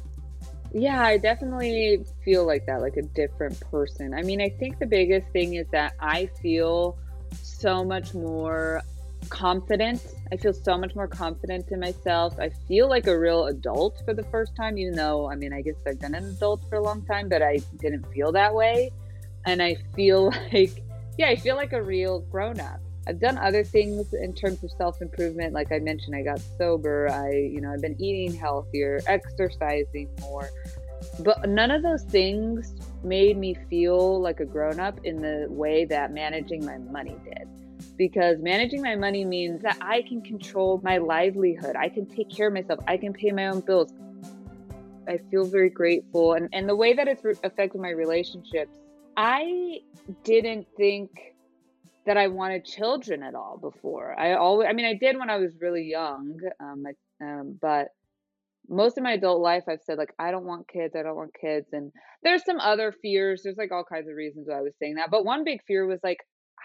Yeah, 0.72 1.02
I 1.02 1.16
definitely 1.16 2.04
feel 2.24 2.46
like 2.46 2.66
that, 2.66 2.80
like 2.80 2.96
a 2.96 3.02
different 3.02 3.58
person. 3.70 4.12
I 4.12 4.22
mean, 4.22 4.40
I 4.40 4.50
think 4.50 4.78
the 4.78 4.86
biggest 4.86 5.30
thing 5.32 5.54
is 5.54 5.66
that 5.72 5.94
I 6.00 6.28
feel 6.42 6.98
so 7.58 7.84
much 7.84 8.14
more 8.14 8.82
confident. 9.28 10.00
I 10.32 10.36
feel 10.36 10.52
so 10.52 10.78
much 10.78 10.94
more 10.94 11.08
confident 11.08 11.66
in 11.70 11.80
myself. 11.80 12.38
I 12.38 12.50
feel 12.68 12.88
like 12.88 13.06
a 13.06 13.18
real 13.18 13.46
adult 13.46 14.00
for 14.04 14.14
the 14.14 14.22
first 14.24 14.54
time, 14.56 14.78
even 14.78 14.94
though, 14.94 15.30
I 15.30 15.34
mean, 15.34 15.52
I 15.52 15.62
guess 15.62 15.74
I've 15.86 16.00
been 16.00 16.14
an 16.14 16.24
adult 16.24 16.62
for 16.68 16.76
a 16.76 16.82
long 16.82 17.04
time, 17.04 17.28
but 17.28 17.42
I 17.42 17.58
didn't 17.78 18.04
feel 18.12 18.32
that 18.32 18.54
way. 18.54 18.92
And 19.46 19.62
I 19.62 19.76
feel 19.94 20.30
like, 20.52 20.82
yeah, 21.18 21.28
I 21.28 21.36
feel 21.36 21.56
like 21.56 21.72
a 21.72 21.82
real 21.82 22.20
grown 22.20 22.60
up. 22.60 22.80
I've 23.06 23.20
done 23.20 23.38
other 23.38 23.64
things 23.64 24.12
in 24.12 24.34
terms 24.34 24.62
of 24.62 24.70
self 24.72 25.00
improvement. 25.00 25.54
Like 25.54 25.72
I 25.72 25.78
mentioned, 25.78 26.14
I 26.14 26.22
got 26.22 26.40
sober. 26.58 27.08
I, 27.10 27.30
you 27.30 27.62
know, 27.62 27.72
I've 27.72 27.80
been 27.80 28.00
eating 28.00 28.38
healthier, 28.38 29.00
exercising 29.06 30.10
more. 30.20 30.50
But 31.20 31.48
none 31.48 31.70
of 31.70 31.82
those 31.82 32.02
things 32.04 32.74
made 33.02 33.36
me 33.36 33.56
feel 33.70 34.20
like 34.20 34.40
a 34.40 34.44
grown 34.44 34.80
up 34.80 35.00
in 35.04 35.20
the 35.20 35.46
way 35.48 35.84
that 35.86 36.12
managing 36.12 36.64
my 36.64 36.78
money 36.78 37.16
did. 37.24 37.48
Because 37.96 38.38
managing 38.40 38.82
my 38.82 38.94
money 38.94 39.24
means 39.24 39.62
that 39.62 39.76
I 39.80 40.02
can 40.02 40.22
control 40.22 40.80
my 40.82 40.98
livelihood, 40.98 41.76
I 41.76 41.88
can 41.88 42.06
take 42.06 42.30
care 42.30 42.48
of 42.48 42.54
myself, 42.54 42.80
I 42.86 42.96
can 42.96 43.12
pay 43.12 43.32
my 43.32 43.48
own 43.48 43.60
bills. 43.60 43.92
I 45.08 45.18
feel 45.30 45.44
very 45.44 45.70
grateful. 45.70 46.34
And, 46.34 46.48
and 46.52 46.68
the 46.68 46.76
way 46.76 46.92
that 46.94 47.08
it's 47.08 47.24
affected 47.42 47.80
my 47.80 47.90
relationships, 47.90 48.76
I 49.16 49.80
didn't 50.22 50.66
think 50.76 51.10
that 52.06 52.16
I 52.16 52.28
wanted 52.28 52.64
children 52.64 53.22
at 53.22 53.34
all 53.34 53.58
before. 53.58 54.18
I 54.18 54.34
always, 54.34 54.68
I 54.68 54.72
mean, 54.72 54.86
I 54.86 54.94
did 54.94 55.18
when 55.18 55.30
I 55.30 55.36
was 55.36 55.52
really 55.60 55.84
young, 55.84 56.38
um, 56.60 56.84
um, 57.20 57.58
but 57.60 57.88
most 58.68 58.98
of 58.98 59.04
my 59.04 59.12
adult 59.12 59.40
life 59.40 59.64
I've 59.68 59.82
said 59.82 59.98
like 59.98 60.12
I 60.18 60.30
don't 60.30 60.44
want 60.44 60.68
kids, 60.68 60.94
I 60.96 61.02
don't 61.02 61.16
want 61.16 61.34
kids 61.40 61.68
and 61.72 61.92
there's 62.22 62.44
some 62.44 62.60
other 62.60 62.92
fears. 62.92 63.42
There's 63.42 63.56
like 63.56 63.72
all 63.72 63.84
kinds 63.84 64.08
of 64.08 64.14
reasons 64.14 64.46
why 64.48 64.58
I 64.58 64.62
was 64.62 64.74
saying 64.78 64.96
that. 64.96 65.10
But 65.10 65.24
one 65.24 65.44
big 65.44 65.60
fear 65.66 65.86
was 65.86 66.00
like 66.02 66.18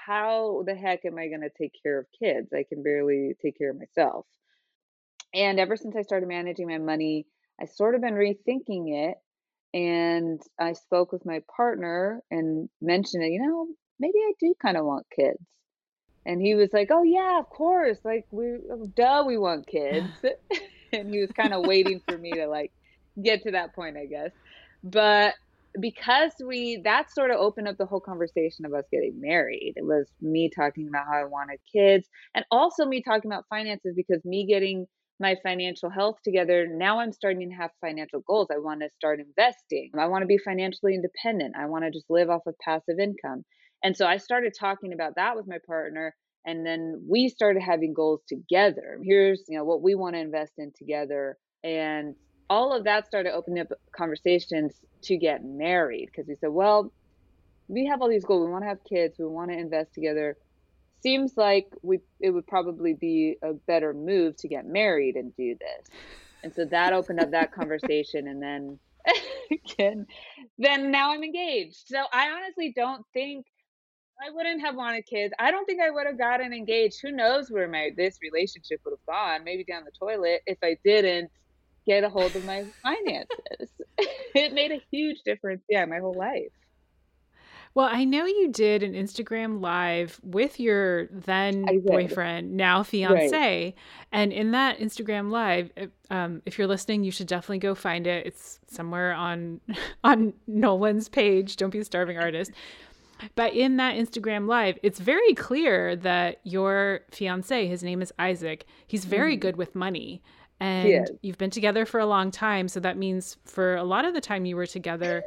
how 0.05 0.63
the 0.65 0.75
heck 0.75 1.05
am 1.05 1.17
I 1.17 1.27
going 1.27 1.41
to 1.41 1.49
take 1.57 1.73
care 1.81 1.99
of 1.99 2.05
kids? 2.19 2.49
I 2.53 2.65
can 2.67 2.83
barely 2.83 3.35
take 3.41 3.57
care 3.57 3.71
of 3.71 3.77
myself. 3.77 4.25
And 5.33 5.59
ever 5.59 5.77
since 5.77 5.95
I 5.95 6.01
started 6.01 6.27
managing 6.27 6.67
my 6.67 6.77
money, 6.77 7.25
I 7.59 7.65
sort 7.65 7.95
of 7.95 8.01
been 8.01 8.15
rethinking 8.15 9.09
it 9.09 9.17
and 9.73 10.41
I 10.59 10.73
spoke 10.73 11.11
with 11.11 11.25
my 11.25 11.41
partner 11.55 12.21
and 12.29 12.69
mentioned 12.81 13.23
it, 13.23 13.31
you 13.31 13.41
know, 13.41 13.67
maybe 13.99 14.19
I 14.19 14.33
do 14.39 14.53
kind 14.61 14.77
of 14.77 14.85
want 14.85 15.07
kids. 15.15 15.39
And 16.25 16.41
he 16.41 16.55
was 16.55 16.71
like, 16.71 16.89
"Oh 16.89 17.03
yeah, 17.03 17.39
of 17.39 17.49
course. 17.49 17.97
Like 18.05 18.25
we 18.31 18.57
oh, 18.71 18.87
duh 18.95 19.23
we 19.27 19.37
want 19.37 19.67
kids." 19.75 20.07
and 20.93 21.09
he 21.13 21.19
was 21.19 21.31
kind 21.31 21.53
of 21.53 21.65
waiting 21.65 22.01
for 22.07 22.17
me 22.17 22.31
to 22.31 22.47
like 22.47 22.71
get 23.21 23.43
to 23.43 23.51
that 23.51 23.75
point, 23.75 23.97
I 23.97 24.05
guess. 24.05 24.31
But 24.83 25.35
because 25.79 26.33
we 26.45 26.81
that 26.83 27.11
sort 27.11 27.31
of 27.31 27.37
opened 27.37 27.67
up 27.67 27.77
the 27.77 27.85
whole 27.85 27.99
conversation 27.99 28.65
of 28.65 28.73
us 28.73 28.85
getting 28.91 29.19
married. 29.19 29.73
It 29.75 29.85
was 29.85 30.07
me 30.21 30.51
talking 30.55 30.87
about 30.87 31.05
how 31.07 31.17
I 31.17 31.25
wanted 31.25 31.59
kids 31.71 32.07
and 32.35 32.45
also 32.51 32.85
me 32.85 33.01
talking 33.01 33.31
about 33.31 33.45
finances 33.49 33.93
because 33.95 34.23
me 34.23 34.45
getting 34.45 34.85
my 35.19 35.35
financial 35.43 35.89
health 35.89 36.17
together, 36.23 36.67
now 36.69 36.99
I'm 36.99 37.13
starting 37.13 37.49
to 37.49 37.55
have 37.55 37.69
financial 37.81 38.21
goals. 38.21 38.47
I 38.51 38.57
want 38.57 38.81
to 38.81 38.89
start 38.89 39.19
investing. 39.19 39.91
I 39.97 40.07
want 40.07 40.23
to 40.23 40.27
be 40.27 40.37
financially 40.37 40.95
independent. 40.95 41.55
I 41.57 41.65
want 41.67 41.85
to 41.85 41.91
just 41.91 42.09
live 42.09 42.29
off 42.29 42.41
of 42.47 42.55
passive 42.59 42.99
income. 42.99 43.43
And 43.83 43.95
so 43.95 44.05
I 44.05 44.17
started 44.17 44.53
talking 44.59 44.93
about 44.93 45.15
that 45.15 45.35
with 45.35 45.47
my 45.47 45.57
partner 45.65 46.15
and 46.45 46.65
then 46.65 47.01
we 47.07 47.29
started 47.29 47.61
having 47.61 47.93
goals 47.93 48.21
together. 48.27 48.99
Here's, 49.03 49.43
you 49.47 49.57
know, 49.57 49.63
what 49.63 49.81
we 49.81 49.95
want 49.95 50.15
to 50.15 50.19
invest 50.19 50.53
in 50.57 50.71
together 50.77 51.37
and 51.63 52.15
all 52.49 52.73
of 52.73 52.83
that 52.83 53.07
started 53.07 53.33
opening 53.33 53.61
up 53.61 53.71
conversations 53.95 54.73
to 55.03 55.17
get 55.17 55.43
married 55.43 56.07
because 56.07 56.27
we 56.27 56.35
said, 56.35 56.49
well, 56.49 56.91
we 57.67 57.85
have 57.87 58.01
all 58.01 58.09
these 58.09 58.25
goals. 58.25 58.45
We 58.45 58.51
want 58.51 58.63
to 58.63 58.69
have 58.69 58.83
kids. 58.83 59.15
We 59.17 59.25
want 59.25 59.51
to 59.51 59.57
invest 59.57 59.93
together. 59.93 60.37
Seems 61.01 61.33
like 61.35 61.67
we 61.81 61.99
it 62.19 62.29
would 62.29 62.47
probably 62.47 62.93
be 62.93 63.37
a 63.41 63.53
better 63.53 63.93
move 63.93 64.37
to 64.37 64.47
get 64.47 64.65
married 64.65 65.15
and 65.15 65.35
do 65.35 65.55
this. 65.59 65.87
And 66.43 66.53
so 66.53 66.65
that 66.65 66.93
opened 66.93 67.19
up 67.19 67.31
that 67.31 67.53
conversation 67.53 68.27
and 68.27 68.41
then 68.41 68.79
again 69.51 70.05
then 70.57 70.91
now 70.91 71.11
I'm 71.11 71.23
engaged. 71.23 71.87
So 71.87 72.03
I 72.11 72.29
honestly 72.29 72.73
don't 72.75 73.05
think 73.13 73.45
I 74.23 74.29
wouldn't 74.29 74.61
have 74.61 74.75
wanted 74.75 75.05
kids. 75.05 75.33
I 75.37 75.51
don't 75.51 75.65
think 75.65 75.81
I 75.81 75.89
would 75.89 76.07
have 76.07 76.17
gotten 76.17 76.53
engaged. 76.53 77.01
Who 77.01 77.11
knows 77.11 77.51
where 77.51 77.67
my 77.67 77.91
this 77.97 78.19
relationship 78.21 78.79
would 78.85 78.91
have 78.91 79.05
gone? 79.05 79.43
Maybe 79.43 79.65
down 79.65 79.83
the 79.83 79.91
toilet 79.91 80.41
if 80.45 80.57
I 80.63 80.77
didn't 80.85 81.29
get 81.85 82.05
a 82.05 82.09
hold 82.09 82.33
of 82.35 82.45
my 82.45 82.65
finances. 82.81 83.69
it 83.97 84.53
made 84.53 84.71
a 84.71 84.81
huge 84.91 85.17
difference, 85.25 85.63
yeah, 85.69 85.83
my 85.85 85.99
whole 85.99 86.13
life. 86.13 86.51
Well, 87.75 87.89
I 87.91 88.05
know 88.05 88.25
you 88.25 88.49
did 88.49 88.83
an 88.83 88.93
Instagram 88.93 89.59
live 89.59 90.21
with 90.23 90.59
your 90.59 91.07
then 91.07 91.65
boyfriend, 91.83 92.55
now 92.55 92.83
fiance. 92.83 93.31
Right. 93.31 93.75
And 94.11 94.31
in 94.31 94.51
that 94.51 94.77
Instagram 94.77 95.31
live, 95.31 95.71
um, 96.11 96.43
if 96.45 96.59
you're 96.59 96.67
listening, 96.67 97.03
you 97.03 97.09
should 97.09 97.25
definitely 97.25 97.57
go 97.57 97.73
find 97.73 98.05
it. 98.05 98.27
It's 98.27 98.59
somewhere 98.67 99.13
on 99.13 99.59
on 100.03 100.33
Nolwenn's 100.47 101.09
page. 101.09 101.55
Don't 101.55 101.71
be 101.71 101.79
a 101.79 101.85
starving 101.85 102.19
artist. 102.19 102.51
But 103.35 103.53
in 103.53 103.77
that 103.77 103.95
Instagram 103.95 104.47
live, 104.47 104.77
it's 104.83 104.99
very 104.99 105.33
clear 105.33 105.95
that 105.97 106.39
your 106.43 107.01
fiance, 107.11 107.67
his 107.67 107.83
name 107.83 108.01
is 108.01 108.11
Isaac, 108.19 108.65
he's 108.87 109.05
very 109.05 109.37
mm. 109.37 109.39
good 109.39 109.55
with 109.55 109.75
money. 109.75 110.21
And 110.59 111.09
you've 111.21 111.37
been 111.37 111.49
together 111.49 111.85
for 111.85 111.99
a 111.99 112.05
long 112.05 112.31
time 112.31 112.69
so 112.69 112.79
that 112.79 112.97
means 112.97 113.35
for 113.43 113.75
a 113.75 113.83
lot 113.83 114.05
of 114.05 114.13
the 114.13 114.21
time 114.21 114.45
you 114.45 114.55
were 114.55 114.67
together 114.67 115.23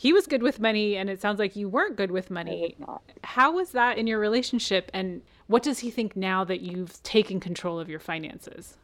he 0.00 0.14
was 0.14 0.26
good 0.26 0.42
with 0.42 0.58
money 0.58 0.96
and 0.96 1.10
it 1.10 1.20
sounds 1.20 1.38
like 1.38 1.54
you 1.54 1.68
weren't 1.68 1.94
good 1.94 2.10
with 2.10 2.30
money. 2.30 2.74
How 3.22 3.52
was 3.52 3.72
that 3.72 3.98
in 3.98 4.06
your 4.06 4.18
relationship 4.18 4.90
and 4.94 5.20
what 5.46 5.62
does 5.62 5.80
he 5.80 5.90
think 5.90 6.16
now 6.16 6.42
that 6.44 6.62
you've 6.62 7.02
taken 7.02 7.38
control 7.38 7.78
of 7.78 7.90
your 7.90 8.00
finances 8.00 8.78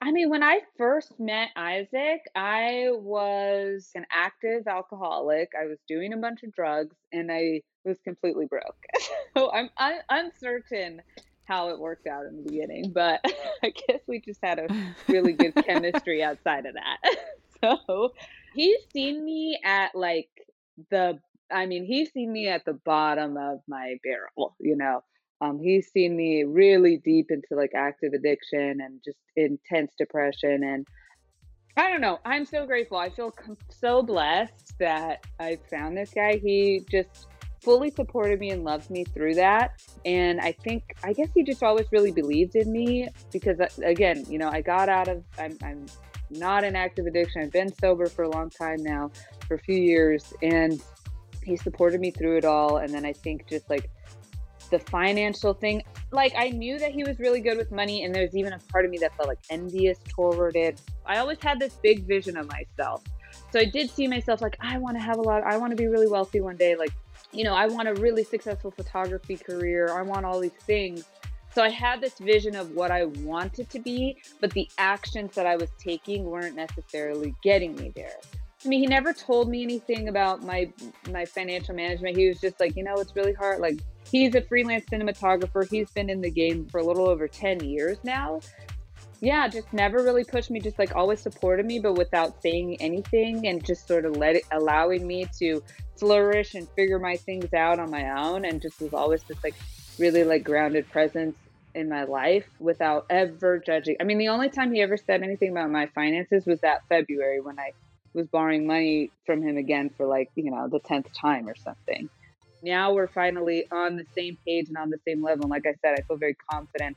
I 0.00 0.12
mean, 0.12 0.28
when 0.28 0.42
I 0.42 0.60
first 0.76 1.18
met 1.18 1.48
Isaac, 1.56 2.20
I 2.34 2.88
was 2.92 3.90
an 3.94 4.04
active 4.12 4.66
alcoholic. 4.68 5.50
I 5.58 5.66
was 5.66 5.78
doing 5.88 6.12
a 6.12 6.18
bunch 6.18 6.42
of 6.42 6.52
drugs 6.52 6.96
and 7.12 7.32
I 7.32 7.62
was 7.84 7.98
completely 8.04 8.46
broke. 8.46 8.76
so 9.36 9.50
I'm 9.52 9.70
un- 9.78 10.02
uncertain 10.10 11.00
how 11.44 11.70
it 11.70 11.78
worked 11.78 12.06
out 12.06 12.26
in 12.26 12.36
the 12.36 12.42
beginning, 12.42 12.90
but 12.92 13.20
I 13.62 13.70
guess 13.70 14.00
we 14.06 14.20
just 14.20 14.40
had 14.42 14.58
a 14.58 14.68
really 15.08 15.32
good 15.32 15.54
chemistry 15.64 16.22
outside 16.22 16.66
of 16.66 16.74
that. 16.74 17.16
so 17.86 18.12
he's 18.54 18.80
seen 18.92 19.24
me 19.24 19.58
at 19.64 19.94
like 19.94 20.28
the, 20.90 21.18
I 21.50 21.66
mean, 21.66 21.84
he's 21.84 22.12
seen 22.12 22.32
me 22.32 22.48
at 22.48 22.64
the 22.64 22.74
bottom 22.74 23.36
of 23.36 23.60
my 23.66 23.94
barrel, 24.04 24.56
you 24.60 24.76
know. 24.76 25.02
Um, 25.40 25.58
he's 25.58 25.90
seen 25.92 26.16
me 26.16 26.44
really 26.44 26.98
deep 26.98 27.30
into 27.30 27.48
like 27.52 27.72
active 27.74 28.12
addiction 28.14 28.80
and 28.80 29.00
just 29.04 29.18
intense 29.36 29.92
depression. 29.98 30.64
And 30.64 30.86
I 31.76 31.90
don't 31.90 32.00
know, 32.00 32.18
I'm 32.24 32.46
so 32.46 32.66
grateful. 32.66 32.96
I 32.96 33.10
feel 33.10 33.34
so 33.68 34.02
blessed 34.02 34.74
that 34.80 35.24
I 35.38 35.58
found 35.70 35.96
this 35.96 36.10
guy. 36.14 36.40
He 36.42 36.84
just, 36.90 37.26
fully 37.66 37.90
supported 37.90 38.38
me 38.38 38.50
and 38.50 38.62
loved 38.62 38.90
me 38.90 39.02
through 39.02 39.34
that. 39.34 39.82
And 40.04 40.40
I 40.40 40.52
think, 40.52 40.84
I 41.02 41.12
guess 41.12 41.28
he 41.34 41.42
just 41.42 41.64
always 41.64 41.86
really 41.90 42.12
believed 42.12 42.54
in 42.54 42.70
me 42.70 43.08
because, 43.32 43.58
uh, 43.58 43.66
again, 43.82 44.24
you 44.28 44.38
know, 44.38 44.48
I 44.48 44.60
got 44.60 44.88
out 44.88 45.08
of, 45.08 45.24
I'm, 45.36 45.58
I'm 45.64 45.86
not 46.30 46.62
in 46.62 46.76
active 46.76 47.06
addiction. 47.06 47.42
I've 47.42 47.50
been 47.50 47.74
sober 47.74 48.06
for 48.06 48.22
a 48.22 48.30
long 48.30 48.50
time 48.50 48.84
now, 48.84 49.10
for 49.48 49.54
a 49.54 49.58
few 49.58 49.74
years. 49.74 50.32
And 50.42 50.80
he 51.42 51.56
supported 51.56 52.00
me 52.00 52.12
through 52.12 52.36
it 52.36 52.44
all. 52.44 52.76
And 52.76 52.94
then 52.94 53.04
I 53.04 53.12
think 53.12 53.48
just 53.48 53.68
like 53.68 53.90
the 54.68 54.78
financial 54.78 55.54
thing, 55.54 55.82
like 56.12 56.32
I 56.36 56.50
knew 56.50 56.78
that 56.78 56.92
he 56.92 57.04
was 57.04 57.18
really 57.18 57.40
good 57.40 57.56
with 57.56 57.70
money. 57.70 58.04
And 58.04 58.14
there's 58.14 58.34
even 58.36 58.52
a 58.52 58.58
part 58.70 58.84
of 58.84 58.90
me 58.90 58.98
that 58.98 59.14
felt 59.16 59.28
like 59.28 59.38
envious 59.50 59.98
toward 60.08 60.56
it. 60.56 60.80
I 61.04 61.18
always 61.18 61.38
had 61.40 61.58
this 61.58 61.74
big 61.82 62.06
vision 62.06 62.36
of 62.36 62.48
myself. 62.48 63.02
So 63.52 63.60
I 63.60 63.64
did 63.64 63.90
see 63.90 64.06
myself 64.06 64.40
like, 64.40 64.56
I 64.60 64.78
want 64.78 64.96
to 64.96 65.02
have 65.02 65.18
a 65.18 65.22
lot, 65.22 65.42
I 65.42 65.56
want 65.56 65.70
to 65.70 65.76
be 65.76 65.86
really 65.86 66.08
wealthy 66.08 66.40
one 66.40 66.56
day. 66.56 66.76
Like, 66.76 66.92
you 67.32 67.44
know, 67.44 67.54
I 67.54 67.66
want 67.66 67.88
a 67.88 67.94
really 67.94 68.24
successful 68.24 68.70
photography 68.70 69.36
career. 69.36 69.92
I 69.92 70.02
want 70.02 70.24
all 70.24 70.40
these 70.40 70.52
things. 70.52 71.04
So 71.54 71.62
I 71.62 71.70
had 71.70 72.00
this 72.00 72.18
vision 72.18 72.54
of 72.54 72.72
what 72.72 72.90
I 72.90 73.06
wanted 73.06 73.70
to 73.70 73.78
be, 73.78 74.18
but 74.40 74.50
the 74.50 74.68
actions 74.76 75.34
that 75.36 75.46
I 75.46 75.56
was 75.56 75.70
taking 75.78 76.24
weren't 76.24 76.54
necessarily 76.54 77.34
getting 77.42 77.74
me 77.76 77.92
there. 77.94 78.18
I 78.66 78.68
mean, 78.68 78.80
he 78.80 78.86
never 78.86 79.12
told 79.12 79.48
me 79.48 79.62
anything 79.62 80.08
about 80.08 80.42
my 80.42 80.72
my 81.10 81.24
financial 81.24 81.74
management. 81.74 82.16
He 82.16 82.28
was 82.28 82.40
just 82.40 82.58
like, 82.60 82.76
you 82.76 82.82
know, 82.82 82.96
it's 82.96 83.14
really 83.14 83.32
hard. 83.32 83.60
Like 83.60 83.80
he's 84.10 84.34
a 84.34 84.42
freelance 84.42 84.84
cinematographer. 84.86 85.68
He's 85.68 85.90
been 85.90 86.10
in 86.10 86.20
the 86.20 86.30
game 86.30 86.66
for 86.68 86.80
a 86.80 86.84
little 86.84 87.08
over 87.08 87.28
10 87.28 87.60
years 87.64 87.98
now 88.02 88.40
yeah, 89.20 89.48
just 89.48 89.72
never 89.72 90.02
really 90.02 90.24
pushed 90.24 90.50
me, 90.50 90.60
just 90.60 90.78
like 90.78 90.94
always 90.94 91.20
supported 91.20 91.64
me, 91.64 91.78
but 91.78 91.94
without 91.94 92.40
saying 92.42 92.80
anything 92.80 93.46
and 93.46 93.64
just 93.64 93.88
sort 93.88 94.04
of 94.04 94.16
let 94.16 94.36
it, 94.36 94.44
allowing 94.52 95.06
me 95.06 95.26
to 95.38 95.62
flourish 95.98 96.54
and 96.54 96.68
figure 96.70 96.98
my 96.98 97.16
things 97.16 97.52
out 97.54 97.78
on 97.78 97.90
my 97.90 98.10
own. 98.10 98.44
And 98.44 98.60
just 98.60 98.80
was 98.80 98.92
always 98.92 99.22
just 99.22 99.42
like 99.42 99.54
really 99.98 100.24
like 100.24 100.44
grounded 100.44 100.90
presence 100.90 101.36
in 101.74 101.88
my 101.88 102.04
life 102.04 102.46
without 102.58 103.06
ever 103.08 103.58
judging. 103.58 103.96
I 104.00 104.04
mean, 104.04 104.18
the 104.18 104.28
only 104.28 104.50
time 104.50 104.72
he 104.72 104.82
ever 104.82 104.96
said 104.96 105.22
anything 105.22 105.50
about 105.50 105.70
my 105.70 105.86
finances 105.86 106.44
was 106.46 106.60
that 106.60 106.82
February 106.88 107.40
when 107.40 107.58
I 107.58 107.72
was 108.16 108.26
borrowing 108.26 108.66
money 108.66 109.10
from 109.24 109.42
him 109.42 109.56
again 109.56 109.90
for 109.96 110.06
like, 110.06 110.30
you 110.34 110.50
know, 110.50 110.68
the 110.68 110.80
10th 110.80 111.06
time 111.12 111.48
or 111.48 111.54
something. 111.54 112.08
Now 112.62 112.92
we're 112.92 113.06
finally 113.06 113.66
on 113.70 113.96
the 113.96 114.06
same 114.16 114.36
page 114.44 114.68
and 114.68 114.76
on 114.76 114.90
the 114.90 114.98
same 115.06 115.22
level. 115.22 115.44
And 115.44 115.50
like 115.50 115.66
I 115.66 115.74
said, 115.82 115.94
I 115.96 116.02
feel 116.02 116.16
very 116.16 116.36
confident 116.50 116.96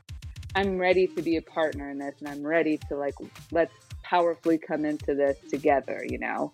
I'm 0.56 0.78
ready 0.78 1.08
to 1.08 1.22
be 1.22 1.38
a 1.38 1.42
partner 1.42 1.90
in 1.92 2.00
this 2.00 2.16
and 2.20 2.28
I'm 2.28 2.46
ready 2.46 2.80
to 2.90 2.96
like 2.96 3.14
let's 3.52 3.74
powerfully 4.04 4.58
come 4.58 4.84
into 4.84 5.14
this 5.14 5.38
together, 5.50 6.04
you 6.08 6.18
know. 6.18 6.52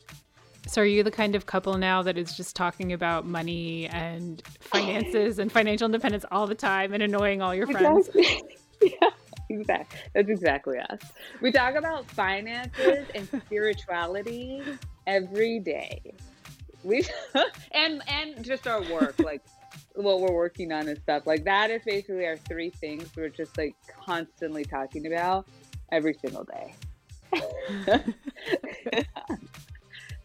So 0.68 0.82
are 0.82 0.86
you 0.86 1.04
the 1.04 1.12
kind 1.12 1.36
of 1.36 1.46
couple 1.46 1.78
now 1.78 2.02
that 2.02 2.18
is 2.18 2.36
just 2.36 2.56
talking 2.56 2.92
about 2.92 3.26
money 3.26 3.88
and 3.88 4.42
finances 4.60 5.40
and 5.40 5.52
financial 5.52 5.86
independence 5.86 6.26
all 6.32 6.48
the 6.48 6.56
time 6.56 6.92
and 6.94 7.04
annoying 7.04 7.42
all 7.42 7.54
your 7.54 7.68
friends? 7.68 8.10
Exactly. 8.10 8.60
yeah, 9.02 9.10
exactly. 9.50 10.00
That's 10.14 10.30
exactly 10.30 10.80
us. 10.80 11.00
We 11.42 11.52
talk 11.52 11.76
about 11.76 12.10
finances 12.12 13.06
and 13.14 13.28
spirituality 13.46 14.62
every 15.08 15.60
day. 15.60 16.02
We 16.84 17.04
and 17.72 18.02
and 18.08 18.44
just 18.44 18.68
our 18.68 18.82
work 18.92 19.20
like 19.20 19.42
what 19.96 20.20
we're 20.22 20.34
working 20.34 20.72
on 20.72 20.88
and 20.88 20.98
stuff. 21.00 21.26
Like 21.26 21.44
that 21.46 21.72
is 21.72 21.82
basically 21.86 22.26
our 22.26 22.38
three 22.38 22.70
things 22.70 23.10
we're 23.16 23.30
just 23.30 23.58
like 23.58 23.76
constantly 24.06 24.66
talking 24.66 25.08
about 25.08 25.48
every 25.92 26.14
single 26.14 26.44
day. 26.44 26.76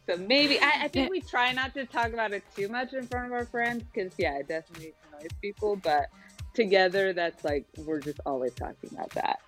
so 0.07 0.17
maybe 0.19 0.61
I, 0.61 0.83
I, 0.83 0.89
think 0.89 1.11
we 1.11 1.21
try 1.21 1.53
not 1.53 1.75
to 1.75 1.85
talk 1.87 2.13
about 2.13 2.33
it 2.33 2.45
too 2.55 2.69
much 2.69 2.93
in 2.93 3.07
front 3.07 3.27
of 3.27 3.33
our 3.33 3.45
friends 3.45 3.85
because 3.93 4.13
yeah, 4.19 4.37
it 4.39 4.49
definitely 4.49 4.95
annoys 5.09 5.31
people. 5.41 5.77
But 5.77 6.07
together, 6.55 7.13
that's 7.13 7.45
like 7.45 7.65
we're 7.79 8.01
just 8.01 8.21
always 8.27 8.55
talking 8.55 8.91
about 8.93 9.11
that. 9.11 9.39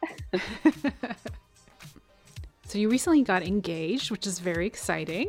so 2.67 2.79
you 2.79 2.89
recently 2.89 3.23
got 3.23 3.43
engaged, 3.43 4.11
which 4.11 4.27
is 4.27 4.39
very 4.39 4.67
exciting. 4.67 5.29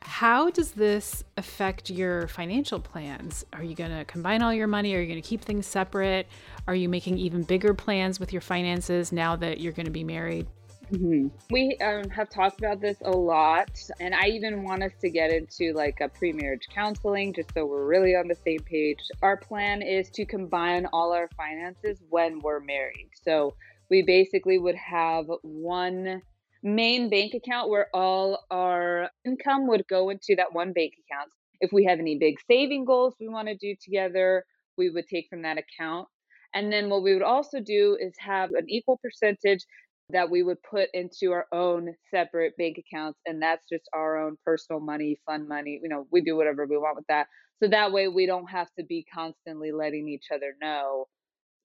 How 0.00 0.50
does 0.50 0.72
this 0.72 1.24
affect 1.36 1.90
your 1.90 2.28
financial 2.28 2.80
plans? 2.80 3.44
Are 3.52 3.62
you 3.62 3.74
going 3.74 3.90
to 3.90 4.04
combine 4.06 4.42
all 4.42 4.54
your 4.54 4.66
money? 4.66 4.94
Are 4.94 5.00
you 5.00 5.06
going 5.06 5.20
to 5.20 5.28
keep 5.28 5.42
things 5.42 5.66
separate? 5.66 6.26
Are 6.66 6.74
you 6.74 6.88
making 6.88 7.18
even 7.18 7.42
bigger 7.42 7.74
plans 7.74 8.18
with 8.18 8.32
your 8.32 8.40
finances 8.40 9.12
now 9.12 9.36
that 9.36 9.60
you're 9.60 9.72
going 9.72 9.86
to 9.86 9.92
be 9.92 10.04
married? 10.04 10.46
Mm-hmm. 10.92 11.28
We 11.50 11.76
um, 11.82 12.08
have 12.10 12.30
talked 12.30 12.60
about 12.60 12.80
this 12.80 12.96
a 13.04 13.10
lot, 13.10 13.70
and 14.00 14.14
I 14.14 14.26
even 14.28 14.62
want 14.62 14.82
us 14.82 14.92
to 15.00 15.10
get 15.10 15.30
into 15.30 15.72
like 15.74 16.00
a 16.00 16.08
pre 16.08 16.32
marriage 16.32 16.66
counseling 16.74 17.34
just 17.34 17.52
so 17.52 17.66
we're 17.66 17.86
really 17.86 18.14
on 18.16 18.26
the 18.26 18.34
same 18.34 18.60
page. 18.60 18.98
Our 19.22 19.36
plan 19.36 19.82
is 19.82 20.08
to 20.10 20.24
combine 20.24 20.86
all 20.92 21.12
our 21.12 21.28
finances 21.36 21.98
when 22.08 22.40
we're 22.40 22.60
married. 22.60 23.10
So 23.22 23.54
we 23.90 24.02
basically 24.02 24.58
would 24.58 24.76
have 24.76 25.26
one 25.42 26.22
main 26.62 27.10
bank 27.10 27.34
account 27.34 27.68
where 27.68 27.88
all 27.94 28.44
our 28.50 29.10
income 29.24 29.66
would 29.68 29.86
go 29.88 30.10
into 30.10 30.34
that 30.36 30.52
one 30.52 30.72
bank 30.72 30.94
account. 31.06 31.30
If 31.60 31.72
we 31.72 31.84
have 31.84 31.98
any 31.98 32.18
big 32.18 32.36
saving 32.46 32.84
goals 32.84 33.14
we 33.20 33.28
want 33.28 33.48
to 33.48 33.56
do 33.56 33.74
together, 33.82 34.44
we 34.76 34.90
would 34.90 35.06
take 35.06 35.26
from 35.28 35.42
that 35.42 35.58
account. 35.58 36.08
And 36.54 36.72
then 36.72 36.88
what 36.88 37.02
we 37.02 37.12
would 37.12 37.22
also 37.22 37.60
do 37.60 37.98
is 38.00 38.14
have 38.18 38.52
an 38.52 38.64
equal 38.68 38.98
percentage 39.02 39.64
that 40.10 40.30
we 40.30 40.42
would 40.42 40.62
put 40.62 40.88
into 40.94 41.32
our 41.32 41.46
own 41.52 41.94
separate 42.10 42.56
bank 42.56 42.78
accounts. 42.78 43.18
And 43.26 43.42
that's 43.42 43.66
just 43.70 43.84
our 43.94 44.16
own 44.16 44.36
personal 44.44 44.80
money, 44.80 45.20
fun 45.26 45.46
money. 45.48 45.80
You 45.82 45.88
know, 45.88 46.06
we 46.10 46.22
do 46.22 46.36
whatever 46.36 46.66
we 46.66 46.78
want 46.78 46.96
with 46.96 47.06
that. 47.08 47.26
So 47.62 47.68
that 47.68 47.92
way 47.92 48.08
we 48.08 48.26
don't 48.26 48.50
have 48.50 48.68
to 48.78 48.84
be 48.84 49.04
constantly 49.12 49.72
letting 49.72 50.08
each 50.08 50.26
other 50.32 50.54
know, 50.60 51.06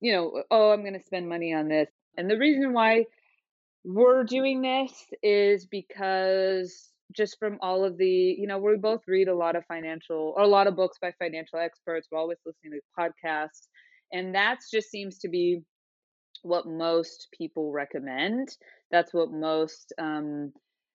you 0.00 0.12
know, 0.12 0.42
oh, 0.50 0.72
I'm 0.72 0.82
going 0.82 0.98
to 0.98 1.06
spend 1.06 1.28
money 1.28 1.54
on 1.54 1.68
this. 1.68 1.88
And 2.16 2.28
the 2.28 2.38
reason 2.38 2.72
why 2.72 3.06
we're 3.84 4.24
doing 4.24 4.62
this 4.62 4.92
is 5.22 5.66
because 5.66 6.90
just 7.12 7.38
from 7.38 7.58
all 7.62 7.84
of 7.84 7.96
the, 7.96 8.06
you 8.06 8.46
know, 8.46 8.58
we 8.58 8.76
both 8.76 9.02
read 9.06 9.28
a 9.28 9.34
lot 9.34 9.56
of 9.56 9.64
financial 9.66 10.34
or 10.36 10.42
a 10.42 10.48
lot 10.48 10.66
of 10.66 10.74
books 10.74 10.98
by 11.00 11.12
financial 11.18 11.58
experts. 11.58 12.08
We're 12.10 12.18
always 12.18 12.38
listening 12.44 12.72
to 12.72 12.80
podcasts. 12.98 13.68
And 14.12 14.34
that 14.34 14.58
just 14.70 14.90
seems 14.90 15.18
to 15.20 15.28
be 15.28 15.62
what 16.42 16.66
most 16.66 17.28
people 17.36 17.72
recommend. 17.72 18.56
That's 18.90 19.12
what 19.12 19.30
most 19.30 19.92
um, 19.98 20.52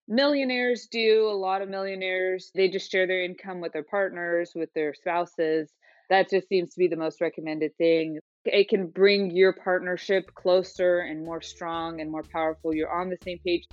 millionaires 0.08 0.88
do. 0.92 1.28
A 1.30 1.36
lot 1.36 1.62
of 1.62 1.70
millionaires, 1.70 2.52
they 2.56 2.70
just 2.70 2.92
share 2.92 3.08
their 3.08 3.24
income 3.24 3.62
with 3.62 3.74
their 3.74 3.84
partners, 3.84 4.52
with 4.56 4.74
their 4.74 4.94
spouses. 4.94 5.72
That 6.10 6.30
just 6.30 6.48
seems 6.48 6.74
to 6.74 6.80
be 6.80 6.88
the 6.88 6.96
most 6.96 7.22
recommended 7.22 7.76
thing. 7.78 8.20
It 8.46 8.70
can 8.70 8.88
bring 8.88 9.32
your 9.32 9.54
partnership 9.54 10.34
closer 10.34 11.00
and 11.00 11.24
more 11.24 11.42
strong 11.42 12.02
and 12.02 12.10
more 12.10 12.24
powerful. 12.24 12.74
You're 12.74 12.92
on 12.92 13.10
the 13.10 13.18
same 13.24 13.40
page. 13.46 13.66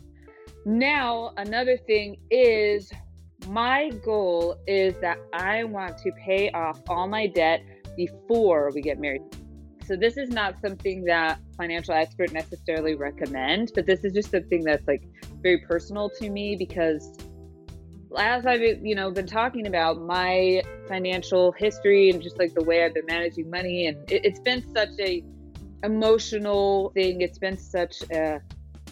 Now, 0.67 1.33
another 1.37 1.77
thing 1.77 2.17
is 2.31 2.91
my 3.47 3.91
goal 4.05 4.57
is 4.67 4.95
that 5.01 5.19
I 5.33 5.65
want 5.65 5.99
to 5.99 6.11
pay 6.25 6.51
off 6.51 6.81
all 6.89 7.07
my 7.07 7.27
debt 7.29 7.63
before 7.97 8.71
we 8.75 8.83
get 8.83 8.99
married. 8.99 9.23
So 9.87 9.95
this 9.95 10.17
is 10.17 10.31
not 10.31 10.61
something 10.61 11.05
that 11.05 11.39
financial 11.57 11.95
expert 11.95 12.33
necessarily 12.33 12.97
recommend, 12.97 13.71
but 13.75 13.87
this 13.87 14.05
is 14.05 14.13
just 14.13 14.33
something 14.33 14.65
that's 14.65 14.87
like 14.89 15.03
very 15.43 15.59
personal 15.59 16.11
to 16.19 16.29
me 16.29 16.57
because 16.57 17.17
as 18.17 18.47
I've 18.47 18.63
you 18.63 18.95
know 18.95 19.11
been 19.11 19.27
talking 19.27 19.67
about 19.67 20.01
my 20.01 20.63
financial 20.89 21.53
history 21.53 22.11
and 22.11 22.21
just 22.21 22.39
like 22.39 22.55
the 22.55 22.65
way 22.65 22.85
I've 22.85 22.95
been 22.95 23.07
managing 23.07 23.49
money, 23.49 23.87
and 23.87 24.11
it, 24.11 24.25
has 24.29 24.41
been 24.41 24.65
such 24.75 24.99
a 24.99 25.23
emotional 25.85 26.91
thing. 26.95 27.21
It's 27.21 27.39
been 27.39 27.59
such 27.59 28.03
a 28.11 28.41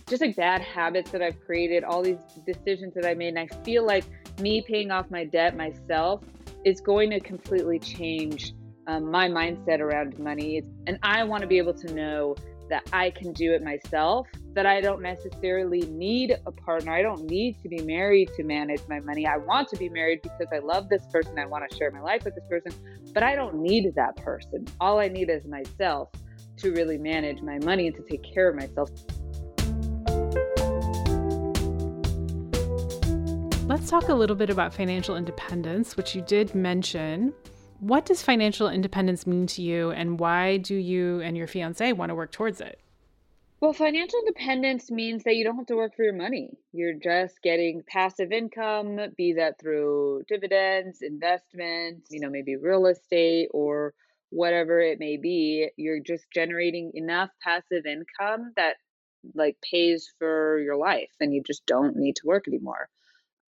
just 0.08 0.20
like 0.22 0.36
bad 0.36 0.60
habits 0.60 1.10
that 1.10 1.22
I've 1.22 1.40
created, 1.44 1.82
all 1.82 2.02
these 2.02 2.18
decisions 2.46 2.94
that 2.94 3.06
I 3.06 3.14
made, 3.14 3.34
and 3.36 3.38
I 3.38 3.48
feel 3.64 3.84
like 3.84 4.04
me 4.40 4.62
paying 4.62 4.90
off 4.90 5.10
my 5.10 5.24
debt 5.24 5.56
myself 5.56 6.22
is 6.64 6.80
going 6.80 7.10
to 7.10 7.20
completely 7.20 7.78
change 7.78 8.52
um, 8.86 9.10
my 9.10 9.28
mindset 9.28 9.80
around 9.80 10.18
money. 10.18 10.62
And 10.86 10.98
I 11.02 11.24
want 11.24 11.42
to 11.42 11.46
be 11.46 11.58
able 11.58 11.74
to 11.74 11.94
know 11.94 12.36
that 12.70 12.88
I 12.92 13.10
can 13.10 13.32
do 13.32 13.52
it 13.52 13.62
myself, 13.62 14.26
that 14.54 14.66
I 14.66 14.80
don't 14.80 15.02
necessarily 15.02 15.82
need 15.82 16.34
a 16.46 16.52
partner. 16.52 16.92
I 16.92 17.02
don't 17.02 17.24
need 17.24 17.60
to 17.62 17.68
be 17.68 17.82
married 17.82 18.30
to 18.36 18.42
manage 18.42 18.80
my 18.88 19.00
money. 19.00 19.26
I 19.26 19.36
want 19.36 19.68
to 19.68 19.76
be 19.76 19.88
married 19.88 20.22
because 20.22 20.48
I 20.52 20.58
love 20.58 20.88
this 20.88 21.06
person. 21.12 21.38
I 21.38 21.46
want 21.46 21.68
to 21.68 21.76
share 21.76 21.90
my 21.90 22.00
life 22.00 22.24
with 22.24 22.34
this 22.34 22.44
person, 22.48 22.72
but 23.12 23.22
I 23.22 23.34
don't 23.34 23.56
need 23.56 23.92
that 23.96 24.16
person. 24.16 24.66
All 24.80 24.98
I 24.98 25.08
need 25.08 25.28
is 25.28 25.44
myself 25.44 26.10
to 26.56 26.72
really 26.72 26.98
manage 26.98 27.42
my 27.42 27.58
money 27.58 27.88
and 27.88 27.96
to 27.96 28.02
take 28.02 28.22
care 28.22 28.48
of 28.48 28.56
myself. 28.56 28.90
Let's 33.66 33.88
talk 33.88 34.08
a 34.08 34.14
little 34.14 34.36
bit 34.36 34.50
about 34.50 34.74
financial 34.74 35.16
independence, 35.16 35.96
which 35.96 36.14
you 36.14 36.22
did 36.22 36.54
mention. 36.54 37.32
What 37.80 38.06
does 38.06 38.22
financial 38.22 38.68
independence 38.68 39.26
mean 39.26 39.46
to 39.48 39.62
you, 39.62 39.90
and 39.90 40.18
why 40.18 40.56
do 40.56 40.74
you 40.74 41.20
and 41.20 41.36
your 41.36 41.46
fiance 41.46 41.92
want 41.92 42.10
to 42.10 42.14
work 42.14 42.32
towards 42.32 42.60
it? 42.60 42.80
Well, 43.60 43.72
financial 43.72 44.18
independence 44.18 44.90
means 44.90 45.24
that 45.24 45.36
you 45.36 45.44
don't 45.44 45.56
have 45.56 45.66
to 45.66 45.76
work 45.76 45.96
for 45.96 46.02
your 46.02 46.12
money. 46.12 46.58
You're 46.72 46.98
just 46.98 47.40
getting 47.42 47.82
passive 47.86 48.30
income, 48.30 48.98
be 49.16 49.32
that 49.34 49.58
through 49.58 50.24
dividends, 50.28 50.98
investments, 51.00 52.08
you 52.10 52.20
know, 52.20 52.28
maybe 52.28 52.56
real 52.56 52.86
estate 52.86 53.48
or 53.52 53.94
whatever 54.30 54.80
it 54.80 54.98
may 54.98 55.16
be. 55.16 55.70
You're 55.76 56.00
just 56.00 56.26
generating 56.30 56.90
enough 56.94 57.30
passive 57.42 57.86
income 57.86 58.52
that 58.56 58.76
like 59.34 59.56
pays 59.62 60.12
for 60.18 60.58
your 60.60 60.76
life 60.76 61.10
and 61.20 61.32
you 61.32 61.42
just 61.42 61.64
don't 61.64 61.96
need 61.96 62.16
to 62.16 62.26
work 62.26 62.46
anymore 62.46 62.88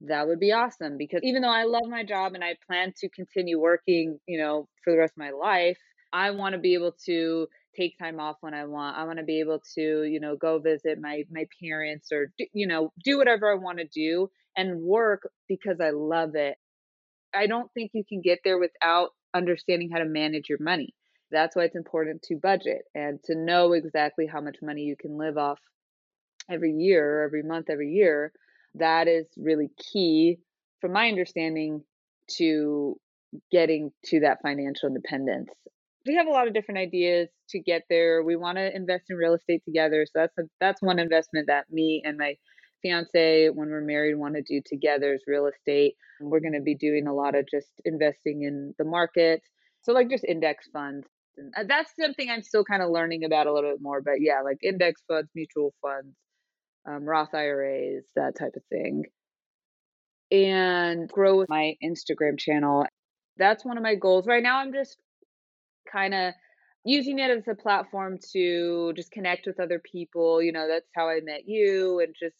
that 0.02 0.26
would 0.28 0.40
be 0.40 0.52
awesome 0.52 0.98
because 0.98 1.20
even 1.22 1.42
though 1.42 1.48
I 1.52 1.64
love 1.64 1.86
my 1.88 2.04
job 2.04 2.34
and 2.34 2.44
I 2.44 2.56
plan 2.66 2.92
to 2.98 3.08
continue 3.08 3.58
working, 3.58 4.18
you 4.26 4.38
know, 4.38 4.68
for 4.84 4.92
the 4.92 4.98
rest 4.98 5.14
of 5.14 5.18
my 5.18 5.30
life, 5.30 5.78
I 6.12 6.30
want 6.32 6.54
to 6.54 6.58
be 6.60 6.74
able 6.74 6.94
to 7.06 7.48
take 7.76 7.98
time 7.98 8.20
off 8.20 8.36
when 8.40 8.54
I 8.54 8.64
want. 8.66 8.96
I 8.96 9.04
want 9.04 9.18
to 9.18 9.24
be 9.24 9.40
able 9.40 9.62
to, 9.74 10.04
you 10.04 10.20
know, 10.20 10.36
go 10.36 10.58
visit 10.58 11.00
my 11.00 11.24
my 11.30 11.46
parents 11.62 12.12
or 12.12 12.32
you 12.52 12.66
know, 12.66 12.92
do 13.04 13.18
whatever 13.18 13.50
I 13.50 13.56
want 13.56 13.78
to 13.78 13.86
do 13.86 14.30
and 14.56 14.82
work 14.82 15.28
because 15.48 15.80
I 15.80 15.90
love 15.90 16.34
it. 16.34 16.56
I 17.34 17.46
don't 17.46 17.70
think 17.72 17.90
you 17.94 18.04
can 18.08 18.20
get 18.20 18.40
there 18.44 18.58
without 18.58 19.10
understanding 19.34 19.90
how 19.90 19.98
to 19.98 20.04
manage 20.04 20.48
your 20.48 20.58
money. 20.60 20.94
That's 21.30 21.56
why 21.56 21.64
it's 21.64 21.76
important 21.76 22.22
to 22.22 22.36
budget 22.36 22.82
and 22.94 23.18
to 23.24 23.34
know 23.34 23.72
exactly 23.72 24.26
how 24.26 24.40
much 24.40 24.56
money 24.62 24.82
you 24.82 24.96
can 24.96 25.18
live 25.18 25.36
off 25.36 25.58
every 26.50 26.72
year, 26.72 27.24
every 27.24 27.42
month, 27.42 27.68
every 27.68 27.90
year 27.90 28.32
that 28.78 29.08
is 29.08 29.26
really 29.36 29.68
key, 29.92 30.38
from 30.80 30.92
my 30.92 31.08
understanding, 31.08 31.82
to 32.38 32.96
getting 33.50 33.90
to 34.06 34.20
that 34.20 34.38
financial 34.42 34.88
independence. 34.88 35.50
We 36.06 36.14
have 36.14 36.26
a 36.26 36.30
lot 36.30 36.46
of 36.46 36.54
different 36.54 36.78
ideas 36.78 37.28
to 37.50 37.60
get 37.60 37.82
there. 37.90 38.22
We 38.22 38.36
want 38.36 38.58
to 38.58 38.74
invest 38.74 39.06
in 39.10 39.16
real 39.16 39.34
estate 39.34 39.62
together, 39.64 40.06
so 40.06 40.20
that's 40.20 40.38
a, 40.38 40.42
that's 40.60 40.82
one 40.82 40.98
investment 40.98 41.48
that 41.48 41.64
me 41.70 42.02
and 42.04 42.16
my 42.16 42.36
fiance, 42.82 43.48
when 43.48 43.68
we're 43.70 43.80
married, 43.80 44.14
want 44.14 44.36
to 44.36 44.42
do 44.42 44.60
together 44.64 45.14
is 45.14 45.24
real 45.26 45.46
estate. 45.46 45.94
We're 46.20 46.40
going 46.40 46.52
to 46.52 46.60
be 46.60 46.76
doing 46.76 47.06
a 47.06 47.14
lot 47.14 47.34
of 47.34 47.46
just 47.50 47.70
investing 47.84 48.42
in 48.42 48.74
the 48.78 48.84
market, 48.84 49.42
so 49.82 49.92
like 49.92 50.10
just 50.10 50.24
index 50.24 50.68
funds. 50.72 51.06
And 51.36 51.52
uh, 51.56 51.64
that's 51.68 51.92
something 52.00 52.30
I'm 52.30 52.42
still 52.42 52.64
kind 52.64 52.82
of 52.82 52.90
learning 52.90 53.24
about 53.24 53.46
a 53.46 53.52
little 53.52 53.70
bit 53.70 53.82
more. 53.82 54.00
But 54.00 54.20
yeah, 54.20 54.40
like 54.42 54.58
index 54.62 55.02
funds, 55.08 55.28
mutual 55.34 55.74
funds, 55.82 56.14
um, 56.86 57.04
Roth 57.04 57.34
IRAs, 57.34 58.04
that 58.14 58.36
type 58.38 58.54
of 58.56 58.62
thing, 58.70 59.04
and 60.30 61.08
grow 61.08 61.44
my 61.48 61.74
Instagram 61.82 62.38
channel. 62.38 62.86
That's 63.36 63.64
one 63.64 63.76
of 63.76 63.82
my 63.82 63.94
goals. 63.94 64.26
Right 64.26 64.42
now, 64.42 64.58
I'm 64.58 64.72
just 64.72 64.96
kind 65.90 66.14
of 66.14 66.34
using 66.84 67.18
it 67.18 67.30
as 67.30 67.48
a 67.48 67.54
platform 67.54 68.18
to 68.32 68.92
just 68.94 69.10
connect 69.10 69.46
with 69.46 69.60
other 69.60 69.80
people. 69.80 70.42
You 70.42 70.52
know, 70.52 70.68
that's 70.68 70.88
how 70.94 71.08
I 71.08 71.20
met 71.22 71.42
you 71.46 72.00
and 72.00 72.14
just 72.18 72.36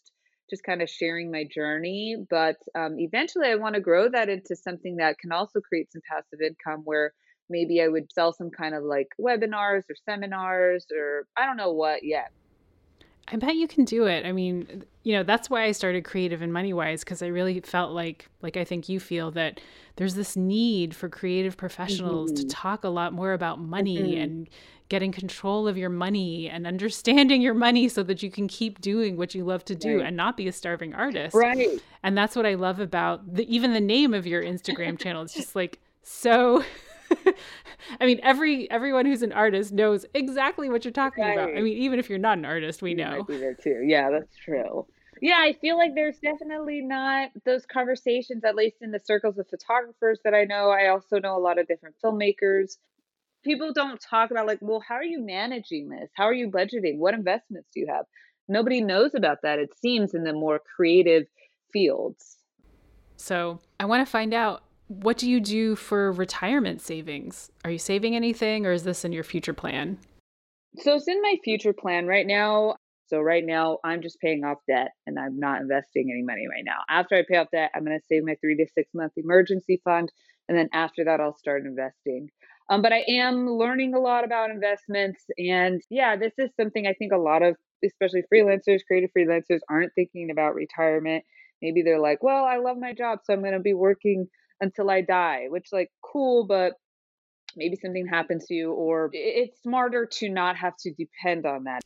just 0.49 0.63
kind 0.63 0.81
of 0.81 0.89
sharing 0.89 1.29
my 1.29 1.43
journey. 1.43 2.15
But 2.29 2.55
um, 2.73 2.99
eventually, 2.99 3.47
I 3.47 3.55
want 3.55 3.75
to 3.75 3.81
grow 3.81 4.09
that 4.09 4.29
into 4.29 4.55
something 4.55 4.97
that 4.97 5.19
can 5.19 5.31
also 5.31 5.59
create 5.59 5.91
some 5.91 6.01
passive 6.09 6.39
income 6.41 6.81
where 6.85 7.13
maybe 7.49 7.81
I 7.81 7.87
would 7.87 8.11
sell 8.11 8.33
some 8.33 8.49
kind 8.49 8.75
of 8.75 8.83
like 8.83 9.07
webinars 9.19 9.83
or 9.89 9.95
seminars 10.05 10.85
or 10.95 11.27
I 11.37 11.45
don't 11.45 11.57
know 11.57 11.73
what 11.73 12.03
yet. 12.03 12.31
I 13.29 13.35
bet 13.35 13.55
you 13.55 13.67
can 13.67 13.83
do 13.83 14.05
it. 14.05 14.25
I 14.25 14.31
mean, 14.31 14.83
you 15.03 15.13
know, 15.13 15.23
that's 15.23 15.49
why 15.49 15.63
I 15.63 15.71
started 15.71 16.05
Creative 16.05 16.41
and 16.41 16.53
Money 16.53 16.73
Wise 16.73 17.03
because 17.03 17.21
I 17.21 17.27
really 17.27 17.59
felt 17.59 17.91
like, 17.91 18.29
like 18.41 18.55
I 18.55 18.63
think 18.63 18.87
you 18.87 18.99
feel 18.99 19.31
that 19.31 19.59
there's 19.97 20.15
this 20.15 20.37
need 20.37 20.95
for 20.95 21.09
creative 21.09 21.57
professionals 21.57 22.31
mm-hmm. 22.31 22.47
to 22.47 22.55
talk 22.55 22.83
a 22.83 22.89
lot 22.89 23.13
more 23.13 23.33
about 23.33 23.59
money 23.59 23.97
mm-hmm. 23.97 24.21
and 24.21 24.49
getting 24.89 25.11
control 25.11 25.67
of 25.67 25.77
your 25.77 25.89
money 25.89 26.49
and 26.49 26.65
understanding 26.65 27.41
your 27.41 27.53
money 27.53 27.89
so 27.89 28.03
that 28.03 28.23
you 28.23 28.31
can 28.31 28.47
keep 28.47 28.79
doing 28.79 29.17
what 29.17 29.35
you 29.35 29.43
love 29.43 29.65
to 29.65 29.75
do 29.75 29.97
right. 29.97 30.07
and 30.07 30.15
not 30.15 30.37
be 30.37 30.47
a 30.47 30.53
starving 30.53 30.93
artist. 30.93 31.35
Right. 31.35 31.81
And 32.03 32.17
that's 32.17 32.35
what 32.35 32.45
I 32.45 32.53
love 32.53 32.79
about 32.79 33.35
the, 33.35 33.53
even 33.53 33.73
the 33.73 33.81
name 33.81 34.13
of 34.13 34.25
your 34.25 34.41
Instagram 34.41 34.97
channel. 34.97 35.23
It's 35.23 35.33
just 35.33 35.55
like 35.55 35.79
so 36.03 36.63
I 37.99 38.05
mean, 38.05 38.19
every 38.23 38.69
everyone 38.69 39.05
who's 39.05 39.21
an 39.21 39.31
artist 39.31 39.71
knows 39.71 40.05
exactly 40.13 40.69
what 40.69 40.85
you're 40.85 40.91
talking 40.91 41.23
right. 41.23 41.33
about. 41.33 41.49
I 41.57 41.61
mean, 41.61 41.77
even 41.77 41.99
if 41.99 42.09
you're 42.09 42.19
not 42.19 42.37
an 42.37 42.45
artist, 42.45 42.81
we 42.81 42.91
you 42.91 42.97
know. 42.97 43.17
Might 43.17 43.27
be 43.27 43.37
there 43.37 43.53
too. 43.53 43.83
Yeah, 43.85 44.09
that's 44.11 44.35
true. 44.35 44.85
Yeah, 45.21 45.37
I 45.39 45.53
feel 45.53 45.77
like 45.77 45.95
there's 45.95 46.19
definitely 46.19 46.81
not 46.81 47.29
those 47.45 47.65
conversations, 47.65 48.43
at 48.43 48.55
least 48.55 48.77
in 48.81 48.91
the 48.91 48.99
circles 48.99 49.37
of 49.37 49.47
photographers 49.49 50.19
that 50.23 50.33
I 50.33 50.43
know. 50.43 50.69
I 50.69 50.89
also 50.89 51.19
know 51.19 51.35
a 51.35 51.39
lot 51.39 51.57
of 51.57 51.67
different 51.67 51.95
filmmakers. 52.03 52.77
People 53.43 53.73
don't 53.73 53.99
talk 53.99 54.31
about 54.31 54.45
like, 54.45 54.59
well, 54.61 54.83
how 54.87 54.95
are 54.95 55.03
you 55.03 55.21
managing 55.21 55.89
this? 55.89 56.09
How 56.13 56.25
are 56.25 56.33
you 56.33 56.49
budgeting? 56.49 56.97
What 56.97 57.13
investments 57.13 57.69
do 57.73 57.79
you 57.79 57.87
have? 57.87 58.05
Nobody 58.47 58.81
knows 58.81 59.15
about 59.15 59.41
that. 59.43 59.59
It 59.59 59.77
seems 59.79 60.13
in 60.13 60.23
the 60.23 60.33
more 60.33 60.59
creative 60.75 61.25
fields. 61.73 62.37
So 63.15 63.59
I 63.79 63.85
want 63.85 64.05
to 64.05 64.11
find 64.11 64.33
out 64.33 64.63
what 64.87 65.17
do 65.17 65.29
you 65.29 65.39
do 65.39 65.75
for 65.75 66.11
retirement 66.11 66.81
savings? 66.81 67.51
Are 67.65 67.71
you 67.71 67.77
saving 67.77 68.15
anything 68.15 68.65
or 68.65 68.71
is 68.71 68.83
this 68.83 69.03
in 69.03 69.11
your 69.11 69.23
future 69.23 69.53
plan? 69.53 69.97
So 70.77 70.95
it's 70.95 71.07
in 71.07 71.21
my 71.21 71.35
future 71.43 71.73
plan 71.73 72.07
right 72.07 72.25
now. 72.25 72.75
So 73.07 73.19
right 73.19 73.43
now, 73.45 73.77
I'm 73.85 74.01
just 74.01 74.19
paying 74.19 74.43
off 74.43 74.57
debt 74.67 74.89
and 75.05 75.17
I'm 75.17 75.39
not 75.39 75.61
investing 75.61 76.09
any 76.11 76.23
money 76.23 76.45
right 76.49 76.63
now. 76.65 76.79
After 76.89 77.15
I 77.15 77.23
pay 77.27 77.37
off 77.37 77.47
debt, 77.51 77.71
I'm 77.73 77.85
going 77.85 77.97
to 77.97 78.05
save 78.05 78.23
my 78.25 78.35
three 78.41 78.55
to 78.57 78.65
six 78.73 78.89
month 78.93 79.13
emergency 79.15 79.81
fund. 79.83 80.11
And 80.49 80.57
then 80.57 80.69
after 80.73 81.05
that, 81.05 81.19
I'll 81.19 81.37
start 81.37 81.65
investing. 81.65 82.29
Um, 82.69 82.81
but 82.81 82.91
I 82.91 83.03
am 83.07 83.47
learning 83.49 83.93
a 83.93 83.99
lot 83.99 84.25
about 84.25 84.49
investments. 84.49 85.23
And 85.37 85.81
yeah, 85.89 86.17
this 86.17 86.33
is 86.37 86.49
something 86.59 86.85
I 86.85 86.93
think 86.93 87.13
a 87.13 87.17
lot 87.17 87.43
of, 87.43 87.55
especially 87.85 88.23
freelancers, 88.33 88.79
creative 88.85 89.09
freelancers, 89.17 89.59
aren't 89.69 89.93
thinking 89.95 90.29
about 90.29 90.55
retirement. 90.55 91.23
Maybe 91.61 91.83
they're 91.83 92.01
like, 92.01 92.21
well, 92.21 92.43
I 92.43 92.57
love 92.57 92.77
my 92.77 92.93
job, 92.93 93.19
so 93.23 93.33
I'm 93.33 93.41
going 93.41 93.53
to 93.53 93.59
be 93.59 93.73
working 93.73 94.27
until 94.61 94.89
I 94.89 95.01
die, 95.01 95.45
which, 95.49 95.67
like, 95.71 95.91
cool, 96.01 96.45
but 96.45 96.73
maybe 97.55 97.75
something 97.75 98.07
happens 98.07 98.45
to 98.45 98.53
you, 98.53 98.71
or 98.71 99.09
it's 99.13 99.61
smarter 99.61 100.05
to 100.05 100.29
not 100.29 100.55
have 100.57 100.75
to 100.77 100.93
depend 100.93 101.45
on 101.45 101.63
that. 101.65 101.81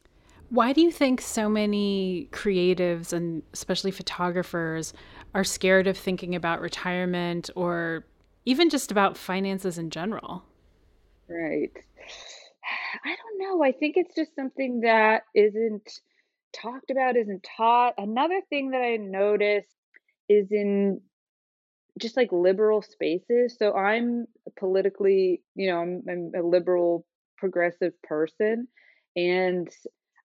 Why 0.50 0.74
do 0.74 0.82
you 0.82 0.92
think 0.92 1.22
so 1.22 1.48
many 1.48 2.28
creatives 2.32 3.14
and 3.14 3.42
especially 3.54 3.92
photographers 3.92 4.94
are 5.34 5.46
scared 5.46 5.88
of 5.88 5.98
thinking 5.98 6.36
about 6.36 6.60
retirement 6.60 7.50
or 7.56 8.06
even 8.46 8.70
just 8.70 8.92
about 8.92 9.18
finances 9.18 9.78
in 9.78 9.90
general? 9.90 10.44
Right. 11.30 11.72
I 13.06 13.16
don't 13.16 13.40
know. 13.40 13.64
I 13.64 13.72
think 13.72 13.96
it's 13.96 14.14
just 14.14 14.36
something 14.36 14.82
that 14.82 15.24
isn't 15.34 15.90
talked 16.54 16.92
about, 16.92 17.16
isn't 17.16 17.48
taught. 17.58 17.94
Another 17.98 18.42
thing 18.50 18.72
that 18.72 18.82
I 18.82 18.98
noticed 18.98 19.74
is 20.28 20.48
in 20.52 21.00
just 21.99 22.17
like 22.17 22.32
liberal 22.32 22.82
spaces. 22.82 23.56
So 23.58 23.73
I'm 23.73 24.27
politically, 24.58 25.41
you 25.56 25.69
know, 25.69 25.80
I'm, 25.80 26.04
I'm 26.10 26.32
a 26.36 26.41
liberal 26.41 27.06
progressive 27.38 27.99
person. 28.01 28.67
And 29.15 29.69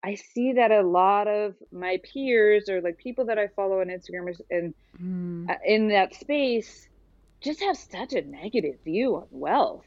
I 0.04 0.14
see 0.14 0.52
that 0.54 0.70
a 0.70 0.82
lot 0.82 1.26
of 1.26 1.54
my 1.72 1.98
peers 2.12 2.68
or 2.68 2.80
like 2.80 2.98
people 2.98 3.26
that 3.26 3.38
I 3.38 3.48
follow 3.48 3.80
on 3.80 3.88
Instagram 3.88 4.38
and 4.50 4.74
mm. 5.00 5.56
in 5.64 5.88
that 5.88 6.14
space 6.14 6.88
just 7.40 7.60
have 7.60 7.76
such 7.76 8.12
a 8.12 8.22
negative 8.22 8.76
view 8.84 9.16
on 9.16 9.26
wealth. 9.30 9.86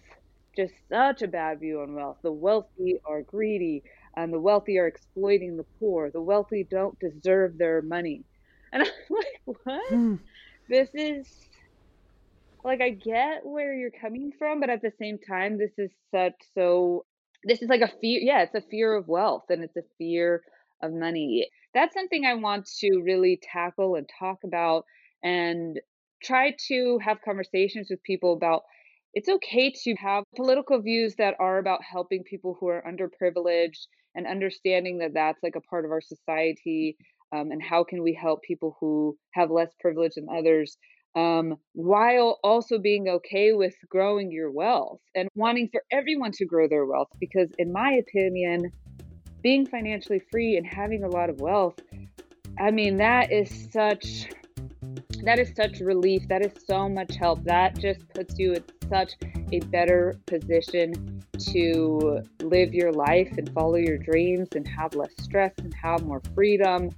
Just 0.56 0.74
such 0.90 1.22
a 1.22 1.28
bad 1.28 1.62
view 1.62 1.82
on 1.82 1.94
wealth. 1.94 2.18
The 2.22 2.32
wealthy 2.32 3.00
are 3.06 3.22
greedy 3.22 3.84
and 4.18 4.34
the 4.34 4.40
wealthy 4.40 4.78
are 4.78 4.88
exploiting 4.88 5.56
the 5.56 5.66
poor. 5.80 6.12
The 6.12 6.22
wealthy 6.22 6.68
don't 6.70 7.00
deserve 7.00 7.58
their 7.58 7.82
money. 7.82 8.24
And 8.74 8.84
I'm 8.84 8.90
like, 9.10 9.58
what? 9.64 9.92
Mm. 9.92 10.20
This 10.68 10.90
is 10.94 11.49
like 12.70 12.82
I 12.82 12.92
get 12.92 13.42
where 13.44 13.74
you're 13.74 13.92
coming 13.92 14.32
from, 14.38 14.60
but 14.60 14.70
at 14.70 14.82
the 14.82 14.94
same 15.02 15.18
time, 15.18 15.58
this 15.58 15.72
is 15.78 15.92
such 16.12 16.36
so 16.54 17.06
this 17.44 17.62
is 17.62 17.70
like 17.70 17.82
a 17.82 17.92
fear 18.02 18.20
yeah 18.22 18.42
it's 18.42 18.54
a 18.54 18.70
fear 18.70 18.94
of 18.94 19.08
wealth 19.08 19.46
and 19.50 19.64
it's 19.64 19.78
a 19.78 19.82
fear 19.98 20.42
of 20.82 20.94
money. 20.94 21.48
That's 21.74 21.94
something 21.94 22.26
i 22.26 22.36
want 22.36 22.70
to 22.80 23.02
really 23.04 23.40
tackle 23.42 23.96
and 23.96 24.08
talk 24.20 24.40
about 24.46 24.86
and 25.24 25.80
try 26.24 26.56
to 26.68 27.00
have 27.04 27.22
conversations 27.24 27.88
with 27.90 28.04
people 28.04 28.34
about. 28.34 28.64
It's 29.14 29.30
okay 29.30 29.74
to 29.86 29.96
have 29.96 30.24
political 30.36 30.82
views 30.82 31.16
that 31.16 31.34
are 31.40 31.58
about 31.58 31.80
helping 31.84 32.24
people 32.24 32.56
who 32.60 32.68
are 32.68 32.84
underprivileged 32.88 33.88
and 34.14 34.28
understanding 34.28 35.00
that 35.00 35.16
that's 35.16 35.42
like 35.42 35.56
a 35.56 35.62
part 35.62 35.86
of 35.86 35.92
our 35.92 36.02
society 36.02 36.96
um, 37.32 37.52
and 37.52 37.62
how 37.62 37.84
can 37.84 38.04
we 38.04 38.14
help 38.14 38.44
people 38.44 38.78
who 38.80 39.18
have 39.32 39.50
less 39.50 39.72
privilege 39.80 40.14
than 40.16 40.28
others 40.30 40.78
um, 41.16 41.58
while 41.74 42.40
also 42.44 42.78
being 42.80 43.08
okay 43.10 43.54
with 43.54 43.76
growing 43.90 44.32
your 44.32 44.52
wealth 44.52 45.00
and 45.16 45.28
wanting 45.36 45.70
for 45.72 45.84
everyone 45.92 46.32
to 46.34 46.46
grow 46.46 46.68
their 46.68 46.86
wealth. 46.86 47.10
Because, 47.20 47.50
in 47.58 47.72
my 47.72 47.94
opinion, 47.94 48.72
being 49.42 49.66
financially 49.66 50.22
free 50.32 50.58
and 50.58 50.66
having 50.66 51.04
a 51.04 51.10
lot 51.10 51.30
of 51.30 51.40
wealth, 51.40 51.80
I 52.60 52.72
mean, 52.72 52.98
that 52.98 53.32
is 53.32 53.68
such. 53.72 54.30
That 55.24 55.38
is 55.38 55.52
such 55.54 55.82
relief. 55.82 56.28
That 56.30 56.46
is 56.46 56.54
so 56.66 56.88
much 56.88 57.16
help. 57.16 57.44
That 57.44 57.78
just 57.78 58.08
puts 58.10 58.40
you 58.40 58.54
in 58.54 58.64
such 58.90 59.16
a 59.52 59.60
better 59.60 60.18
position 60.28 61.22
to 61.52 62.22
live 62.42 62.74
your 62.74 62.94
life 62.94 63.30
and 63.38 63.52
follow 63.54 63.76
your 63.76 63.98
dreams 63.98 64.48
and 64.56 64.66
have 64.68 64.96
less 64.96 65.12
stress 65.20 65.52
and 65.58 65.74
have 65.74 66.06
more 66.06 66.22
freedom 66.34 66.90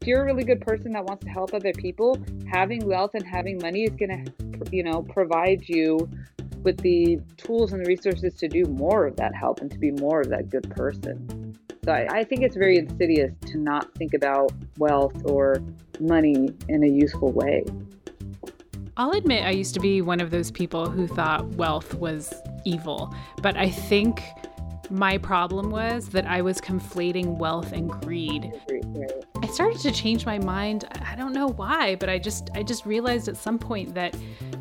if 0.00 0.06
you're 0.06 0.22
a 0.22 0.24
really 0.24 0.44
good 0.44 0.62
person 0.62 0.92
that 0.92 1.04
wants 1.04 1.22
to 1.22 1.30
help 1.30 1.52
other 1.52 1.74
people, 1.74 2.18
having 2.50 2.86
wealth 2.86 3.10
and 3.12 3.26
having 3.26 3.58
money 3.58 3.82
is 3.82 3.94
going 3.96 4.24
to, 4.24 4.32
you 4.72 4.82
know, 4.82 5.02
provide 5.02 5.68
you 5.68 6.08
with 6.62 6.78
the 6.78 7.20
tools 7.36 7.74
and 7.74 7.84
the 7.84 7.86
resources 7.86 8.34
to 8.36 8.48
do 8.48 8.64
more 8.64 9.06
of 9.06 9.14
that 9.16 9.34
help 9.34 9.60
and 9.60 9.70
to 9.70 9.76
be 9.76 9.90
more 9.90 10.22
of 10.22 10.30
that 10.30 10.48
good 10.48 10.70
person. 10.70 11.54
So 11.84 11.92
I, 11.92 12.06
I 12.10 12.24
think 12.24 12.40
it's 12.40 12.56
very 12.56 12.78
insidious 12.78 13.34
to 13.48 13.58
not 13.58 13.94
think 13.96 14.14
about 14.14 14.52
wealth 14.78 15.22
or 15.26 15.62
money 16.00 16.48
in 16.70 16.82
a 16.82 16.88
useful 16.88 17.32
way. 17.32 17.62
I'll 18.96 19.12
admit 19.12 19.44
I 19.44 19.50
used 19.50 19.74
to 19.74 19.80
be 19.80 20.00
one 20.00 20.20
of 20.20 20.30
those 20.30 20.50
people 20.50 20.88
who 20.88 21.06
thought 21.08 21.46
wealth 21.56 21.92
was 21.92 22.32
evil, 22.64 23.14
but 23.42 23.58
I 23.58 23.68
think 23.68 24.22
my 24.88 25.18
problem 25.18 25.70
was 25.70 26.08
that 26.08 26.26
I 26.26 26.40
was 26.40 26.58
conflating 26.58 27.36
wealth 27.36 27.72
and 27.72 27.90
greed. 27.90 28.50
I 28.70 29.29
started 29.50 29.80
to 29.80 29.92
change 29.92 30.26
my 30.26 30.38
mind. 30.38 30.86
I 31.04 31.14
don't 31.14 31.32
know 31.32 31.48
why, 31.48 31.96
but 31.96 32.08
I 32.08 32.18
just 32.18 32.50
I 32.54 32.62
just 32.62 32.86
realized 32.86 33.28
at 33.28 33.36
some 33.36 33.58
point 33.58 33.94
that 33.94 34.16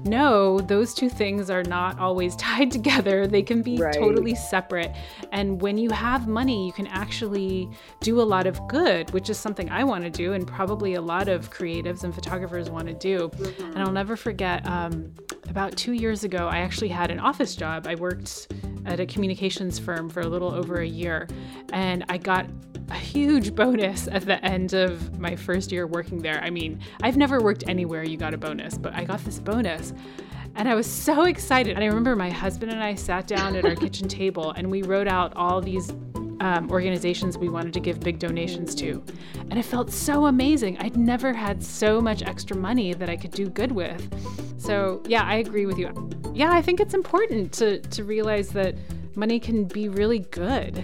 no, 0.06 0.60
those 0.60 0.94
two 0.94 1.10
things 1.10 1.50
are 1.50 1.64
not 1.64 2.00
always 2.00 2.36
tied 2.38 2.72
together. 2.72 3.28
They 3.28 3.42
can 3.42 3.62
be 3.62 3.78
right. 3.78 3.94
totally 3.94 4.36
separate. 4.36 4.96
And 5.32 5.62
when 5.62 5.78
you 5.78 5.90
have 5.92 6.28
money, 6.28 6.66
you 6.66 6.74
can 6.74 6.88
actually 6.88 7.70
do 8.00 8.22
a 8.22 8.24
lot 8.24 8.48
of 8.48 8.66
good, 8.68 9.12
which 9.12 9.30
is 9.30 9.38
something 9.38 9.70
I 9.70 9.84
want 9.84 10.04
to 10.04 10.10
do, 10.10 10.34
and 10.34 10.48
probably 10.48 10.96
a 10.96 11.02
lot 11.02 11.28
of 11.28 11.52
creatives 11.52 12.04
and 12.04 12.14
photographers 12.14 12.70
want 12.70 12.88
to 12.88 12.94
do. 12.94 13.30
Mm-hmm. 13.30 13.72
And 13.72 13.80
I'll 13.80 13.92
never 13.92 14.16
forget 14.16 14.66
um, 14.68 15.14
about 15.50 15.76
two 15.76 15.94
years 15.94 16.24
ago, 16.24 16.48
I 16.48 16.60
actually 16.60 16.90
had 16.90 17.12
an 17.12 17.20
office 17.20 17.56
job. 17.56 17.88
I 17.88 17.96
worked 17.96 18.54
at 18.86 19.00
a 19.00 19.06
communications 19.06 19.80
firm 19.80 20.10
for 20.10 20.22
a 20.22 20.28
little 20.28 20.54
over 20.54 20.82
a 20.82 20.88
year, 20.88 21.28
and 21.74 22.06
I 22.10 22.18
got 22.18 22.48
a 22.90 22.96
huge 22.96 23.56
bonus 23.56 24.08
at 24.08 24.26
the 24.26 24.44
end 24.44 24.74
of 24.74 25.20
my 25.20 25.36
first 25.36 25.72
year 25.72 25.88
working 25.88 26.20
there. 26.20 26.42
I 26.44 26.50
mean, 26.50 26.80
I've 27.02 27.18
never 27.18 27.40
worked 27.42 27.64
anywhere 27.68 28.04
you 28.04 28.18
got 28.18 28.34
a 28.34 28.38
bonus, 28.38 28.78
but 28.78 28.94
I 28.94 29.04
got 29.04 29.24
this 29.26 29.40
bonus. 29.40 29.94
And 30.56 30.68
I 30.68 30.76
was 30.76 30.88
so 30.88 31.24
excited. 31.24 31.76
And 31.76 31.84
I 31.84 31.88
remember 31.88 32.16
my 32.16 32.30
husband 32.30 32.72
and 32.72 32.84
I 32.84 32.96
sat 32.96 33.28
down 33.28 33.56
at 33.56 33.66
our 33.66 33.76
kitchen 33.76 34.08
table 34.20 34.52
and 34.52 34.70
we 34.70 34.82
wrote 34.82 35.08
out 35.08 35.36
all 35.36 35.62
these 35.62 35.92
um, 36.42 36.70
organizations 36.72 37.38
we 37.38 37.50
wanted 37.50 37.74
to 37.74 37.80
give 37.80 38.00
big 38.00 38.20
donations 38.20 38.74
to. 38.76 39.04
And 39.50 39.58
it 39.58 39.64
felt 39.64 39.92
so 39.92 40.26
amazing. 40.26 40.78
I'd 40.80 40.98
never 40.98 41.34
had 41.34 41.64
so 41.64 42.02
much 42.02 42.24
extra 42.24 42.56
money 42.56 42.94
that 42.94 43.10
I 43.10 43.16
could 43.16 43.32
do 43.32 43.50
good 43.50 43.72
with. 43.72 44.02
So, 44.60 45.02
yeah, 45.08 45.24
I 45.24 45.36
agree 45.36 45.66
with 45.66 45.78
you. 45.78 45.94
Yeah, 46.34 46.52
I 46.52 46.62
think 46.62 46.80
it's 46.80 46.94
important 46.94 47.52
to, 47.54 47.80
to 47.80 48.04
realize 48.04 48.50
that 48.50 48.76
money 49.16 49.40
can 49.40 49.66
be 49.66 49.90
really 49.90 50.20
good. 50.20 50.84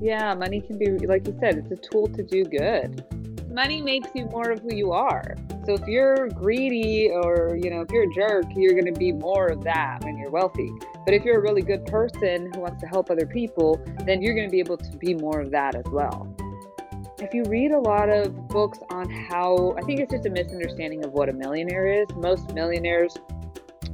Yeah, 0.00 0.34
money 0.34 0.60
can 0.60 0.78
be, 0.78 0.90
like 1.06 1.26
you 1.26 1.36
said, 1.40 1.56
it's 1.56 1.70
a 1.70 1.76
tool 1.90 2.06
to 2.08 2.22
do 2.22 2.44
good. 2.44 3.04
Money 3.50 3.80
makes 3.80 4.08
you 4.14 4.26
more 4.26 4.50
of 4.50 4.60
who 4.60 4.74
you 4.74 4.92
are. 4.92 5.34
So 5.64 5.74
if 5.74 5.86
you're 5.88 6.28
greedy 6.28 7.10
or, 7.10 7.58
you 7.60 7.70
know, 7.70 7.80
if 7.80 7.90
you're 7.90 8.02
a 8.02 8.14
jerk, 8.14 8.44
you're 8.54 8.74
going 8.74 8.92
to 8.92 8.98
be 8.98 9.12
more 9.12 9.46
of 9.46 9.64
that 9.64 10.04
when 10.04 10.18
you're 10.18 10.30
wealthy. 10.30 10.70
But 11.06 11.14
if 11.14 11.24
you're 11.24 11.38
a 11.38 11.40
really 11.40 11.62
good 11.62 11.86
person 11.86 12.52
who 12.52 12.60
wants 12.60 12.80
to 12.82 12.86
help 12.86 13.10
other 13.10 13.26
people, 13.26 13.82
then 14.04 14.20
you're 14.20 14.34
going 14.34 14.46
to 14.46 14.50
be 14.50 14.60
able 14.60 14.76
to 14.76 14.96
be 14.98 15.14
more 15.14 15.40
of 15.40 15.50
that 15.52 15.74
as 15.74 15.86
well. 15.86 16.28
If 17.18 17.32
you 17.32 17.44
read 17.44 17.70
a 17.70 17.80
lot 17.80 18.10
of 18.10 18.48
books 18.48 18.78
on 18.90 19.08
how, 19.08 19.74
I 19.78 19.82
think 19.82 20.00
it's 20.00 20.12
just 20.12 20.26
a 20.26 20.30
misunderstanding 20.30 21.04
of 21.04 21.12
what 21.12 21.30
a 21.30 21.32
millionaire 21.32 21.88
is. 22.02 22.06
Most 22.16 22.52
millionaires, 22.52 23.16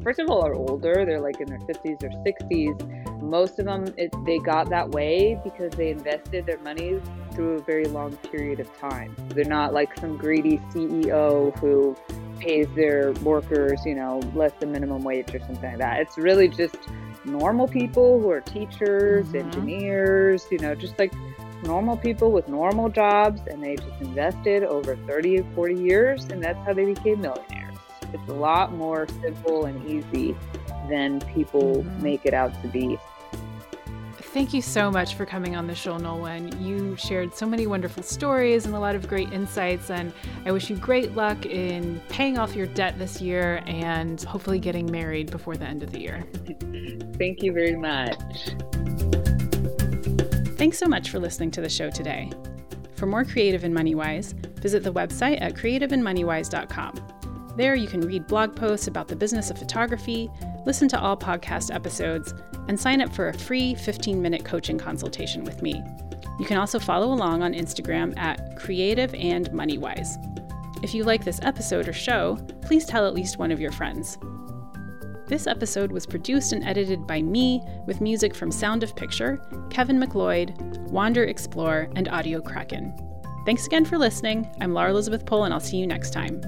first 0.03 0.19
of 0.19 0.29
all, 0.29 0.45
are 0.45 0.55
older, 0.55 1.05
they're 1.07 1.21
like 1.21 1.41
in 1.41 1.47
their 1.47 1.61
50s 1.61 2.03
or 2.03 2.11
60s 2.25 3.02
most 3.33 3.59
of 3.59 3.65
them 3.65 3.83
it, 3.97 4.13
they 4.27 4.39
got 4.39 4.69
that 4.69 4.91
way 4.91 5.41
because 5.43 5.73
they 5.73 5.91
invested 5.91 6.45
their 6.45 6.59
money 6.59 7.01
through 7.33 7.55
a 7.55 7.63
very 7.63 7.87
long 7.87 8.15
period 8.31 8.61
of 8.61 8.69
time 8.79 9.17
they're 9.31 9.45
not 9.45 9.73
like 9.73 9.99
some 9.99 10.19
greedy 10.19 10.59
ceo 10.71 11.57
who 11.59 11.97
pays 12.39 12.69
their 12.77 13.13
workers 13.31 13.81
you 13.87 13.95
know 13.95 14.21
less 14.35 14.53
than 14.61 14.71
minimum 14.71 15.03
wage 15.03 15.35
or 15.35 15.39
something 15.39 15.71
like 15.71 15.79
that 15.79 15.99
it's 15.99 16.19
really 16.19 16.47
just 16.47 16.77
normal 17.25 17.67
people 17.67 18.21
who 18.21 18.29
are 18.31 18.43
teachers 18.43 19.25
mm-hmm. 19.29 19.39
engineers 19.39 20.45
you 20.51 20.59
know 20.59 20.75
just 20.75 20.99
like 20.99 21.13
normal 21.63 21.97
people 21.97 22.33
with 22.33 22.49
normal 22.49 22.91
jobs 22.91 23.41
and 23.47 23.63
they 23.63 23.77
just 23.77 24.01
invested 24.01 24.63
over 24.63 24.95
30 25.07 25.39
or 25.41 25.45
40 25.55 25.75
years 25.81 26.25
and 26.25 26.45
that's 26.45 26.59
how 26.67 26.75
they 26.75 26.85
became 26.85 27.23
millionaires 27.23 27.79
it's 28.13 28.29
a 28.29 28.35
lot 28.35 28.75
more 28.75 29.07
simple 29.23 29.65
and 29.65 29.89
easy 29.89 30.37
than 30.91 31.19
people 31.35 31.77
mm-hmm. 31.77 32.03
make 32.03 32.27
it 32.27 32.35
out 32.35 32.53
to 32.61 32.69
be 32.69 32.99
Thank 34.15 34.55
you 34.55 34.63
so 34.63 34.91
much 34.91 35.15
for 35.15 35.27
coming 35.27 35.57
on 35.57 35.67
the 35.67 35.75
show, 35.75 35.99
Nolwenn. 35.99 36.65
You 36.65 36.97
shared 36.97 37.35
so 37.35 37.47
many 37.47 37.67
wonderful 37.67 38.03
stories 38.03 38.67
and 38.67 38.75
a 38.75 38.79
lot 38.79 38.95
of 38.95 39.09
great 39.09 39.33
insights, 39.33 39.91
and 39.91 40.13
I 40.45 40.53
wish 40.53 40.71
you 40.71 40.77
great 40.77 41.15
luck 41.15 41.47
in 41.47 42.01
paying 42.09 42.39
off 42.39 42.55
your 42.55 42.67
debt 42.67 42.99
this 42.99 43.21
year 43.21 43.63
and 43.67 44.21
hopefully 44.23 44.59
getting 44.59 44.91
married 44.91 45.31
before 45.31 45.57
the 45.57 45.67
end 45.67 45.83
of 45.83 45.93
the 45.93 46.01
year. 46.01 46.25
Thank 47.19 47.43
you 47.43 47.53
very 47.53 47.77
much. 47.77 48.17
Thanks 50.57 50.79
so 50.79 50.87
much 50.87 51.11
for 51.11 51.19
listening 51.19 51.51
to 51.53 51.61
the 51.61 51.69
show 51.69 51.91
today. 51.91 52.31
For 52.95 53.07
more 53.07 53.25
Creative 53.25 53.65
and 53.65 53.75
Moneywise, 53.75 54.33
visit 54.61 54.85
the 54.85 54.93
website 54.93 55.43
at 55.43 55.55
creativeandmoneywise.com. 55.55 57.55
There 57.57 57.75
you 57.75 57.89
can 57.89 58.01
read 58.01 58.27
blog 58.27 58.57
posts 58.57 58.87
about 58.87 59.09
the 59.09 59.17
business 59.17 59.51
of 59.51 59.59
photography, 59.59 60.31
listen 60.65 60.89
to 60.89 61.01
all 61.01 61.17
podcast 61.17 61.75
episodes, 61.75 62.33
and 62.69 62.79
sign 62.79 63.01
up 63.01 63.13
for 63.13 63.29
a 63.29 63.39
free 63.39 63.75
15 63.75 64.21
minute 64.21 64.45
coaching 64.45 64.79
consultation 64.79 65.45
with 65.45 65.63
me. 65.63 65.83
You 66.39 66.47
can 66.47 66.57
also 66.57 66.79
follow 66.79 67.13
along 67.13 67.43
on 67.43 67.53
Instagram 67.53 68.17
at 68.19 68.57
Creative 68.57 69.15
and 69.15 69.51
Moneywise. 69.51 70.17
If 70.83 70.95
you 70.95 71.05
like 71.05 71.25
this 71.25 71.41
episode 71.43 71.89
or 71.89 71.93
show, 71.93 72.39
please 72.63 72.85
tell 72.85 73.07
at 73.07 73.15
least 73.15 73.39
one 73.39 73.53
of 73.53 73.61
your 73.61 73.73
friends. 73.73 74.19
This 75.29 75.47
episode 75.47 75.93
was 75.93 76.05
produced 76.05 76.53
and 76.53 76.65
edited 76.65 77.07
by 77.07 77.23
me 77.23 77.63
with 77.87 78.01
music 78.01 78.35
from 78.35 78.51
Sound 78.51 78.83
of 78.83 78.97
Picture, 78.97 79.41
Kevin 79.71 79.99
MacLeod, 79.99 80.91
Wander 80.91 81.25
Explore, 81.25 81.89
and 81.97 82.09
Audio 82.09 82.41
Kraken. 82.41 82.93
Thanks 83.47 83.67
again 83.67 83.85
for 83.85 83.99
listening. 83.99 84.49
I'm 84.61 84.75
Laura 84.75 84.91
Elizabeth 84.91 85.25
Pohl, 85.25 85.45
and 85.45 85.55
I'll 85.55 85.61
see 85.61 85.77
you 85.77 85.87
next 85.87 86.13
time. 86.13 86.41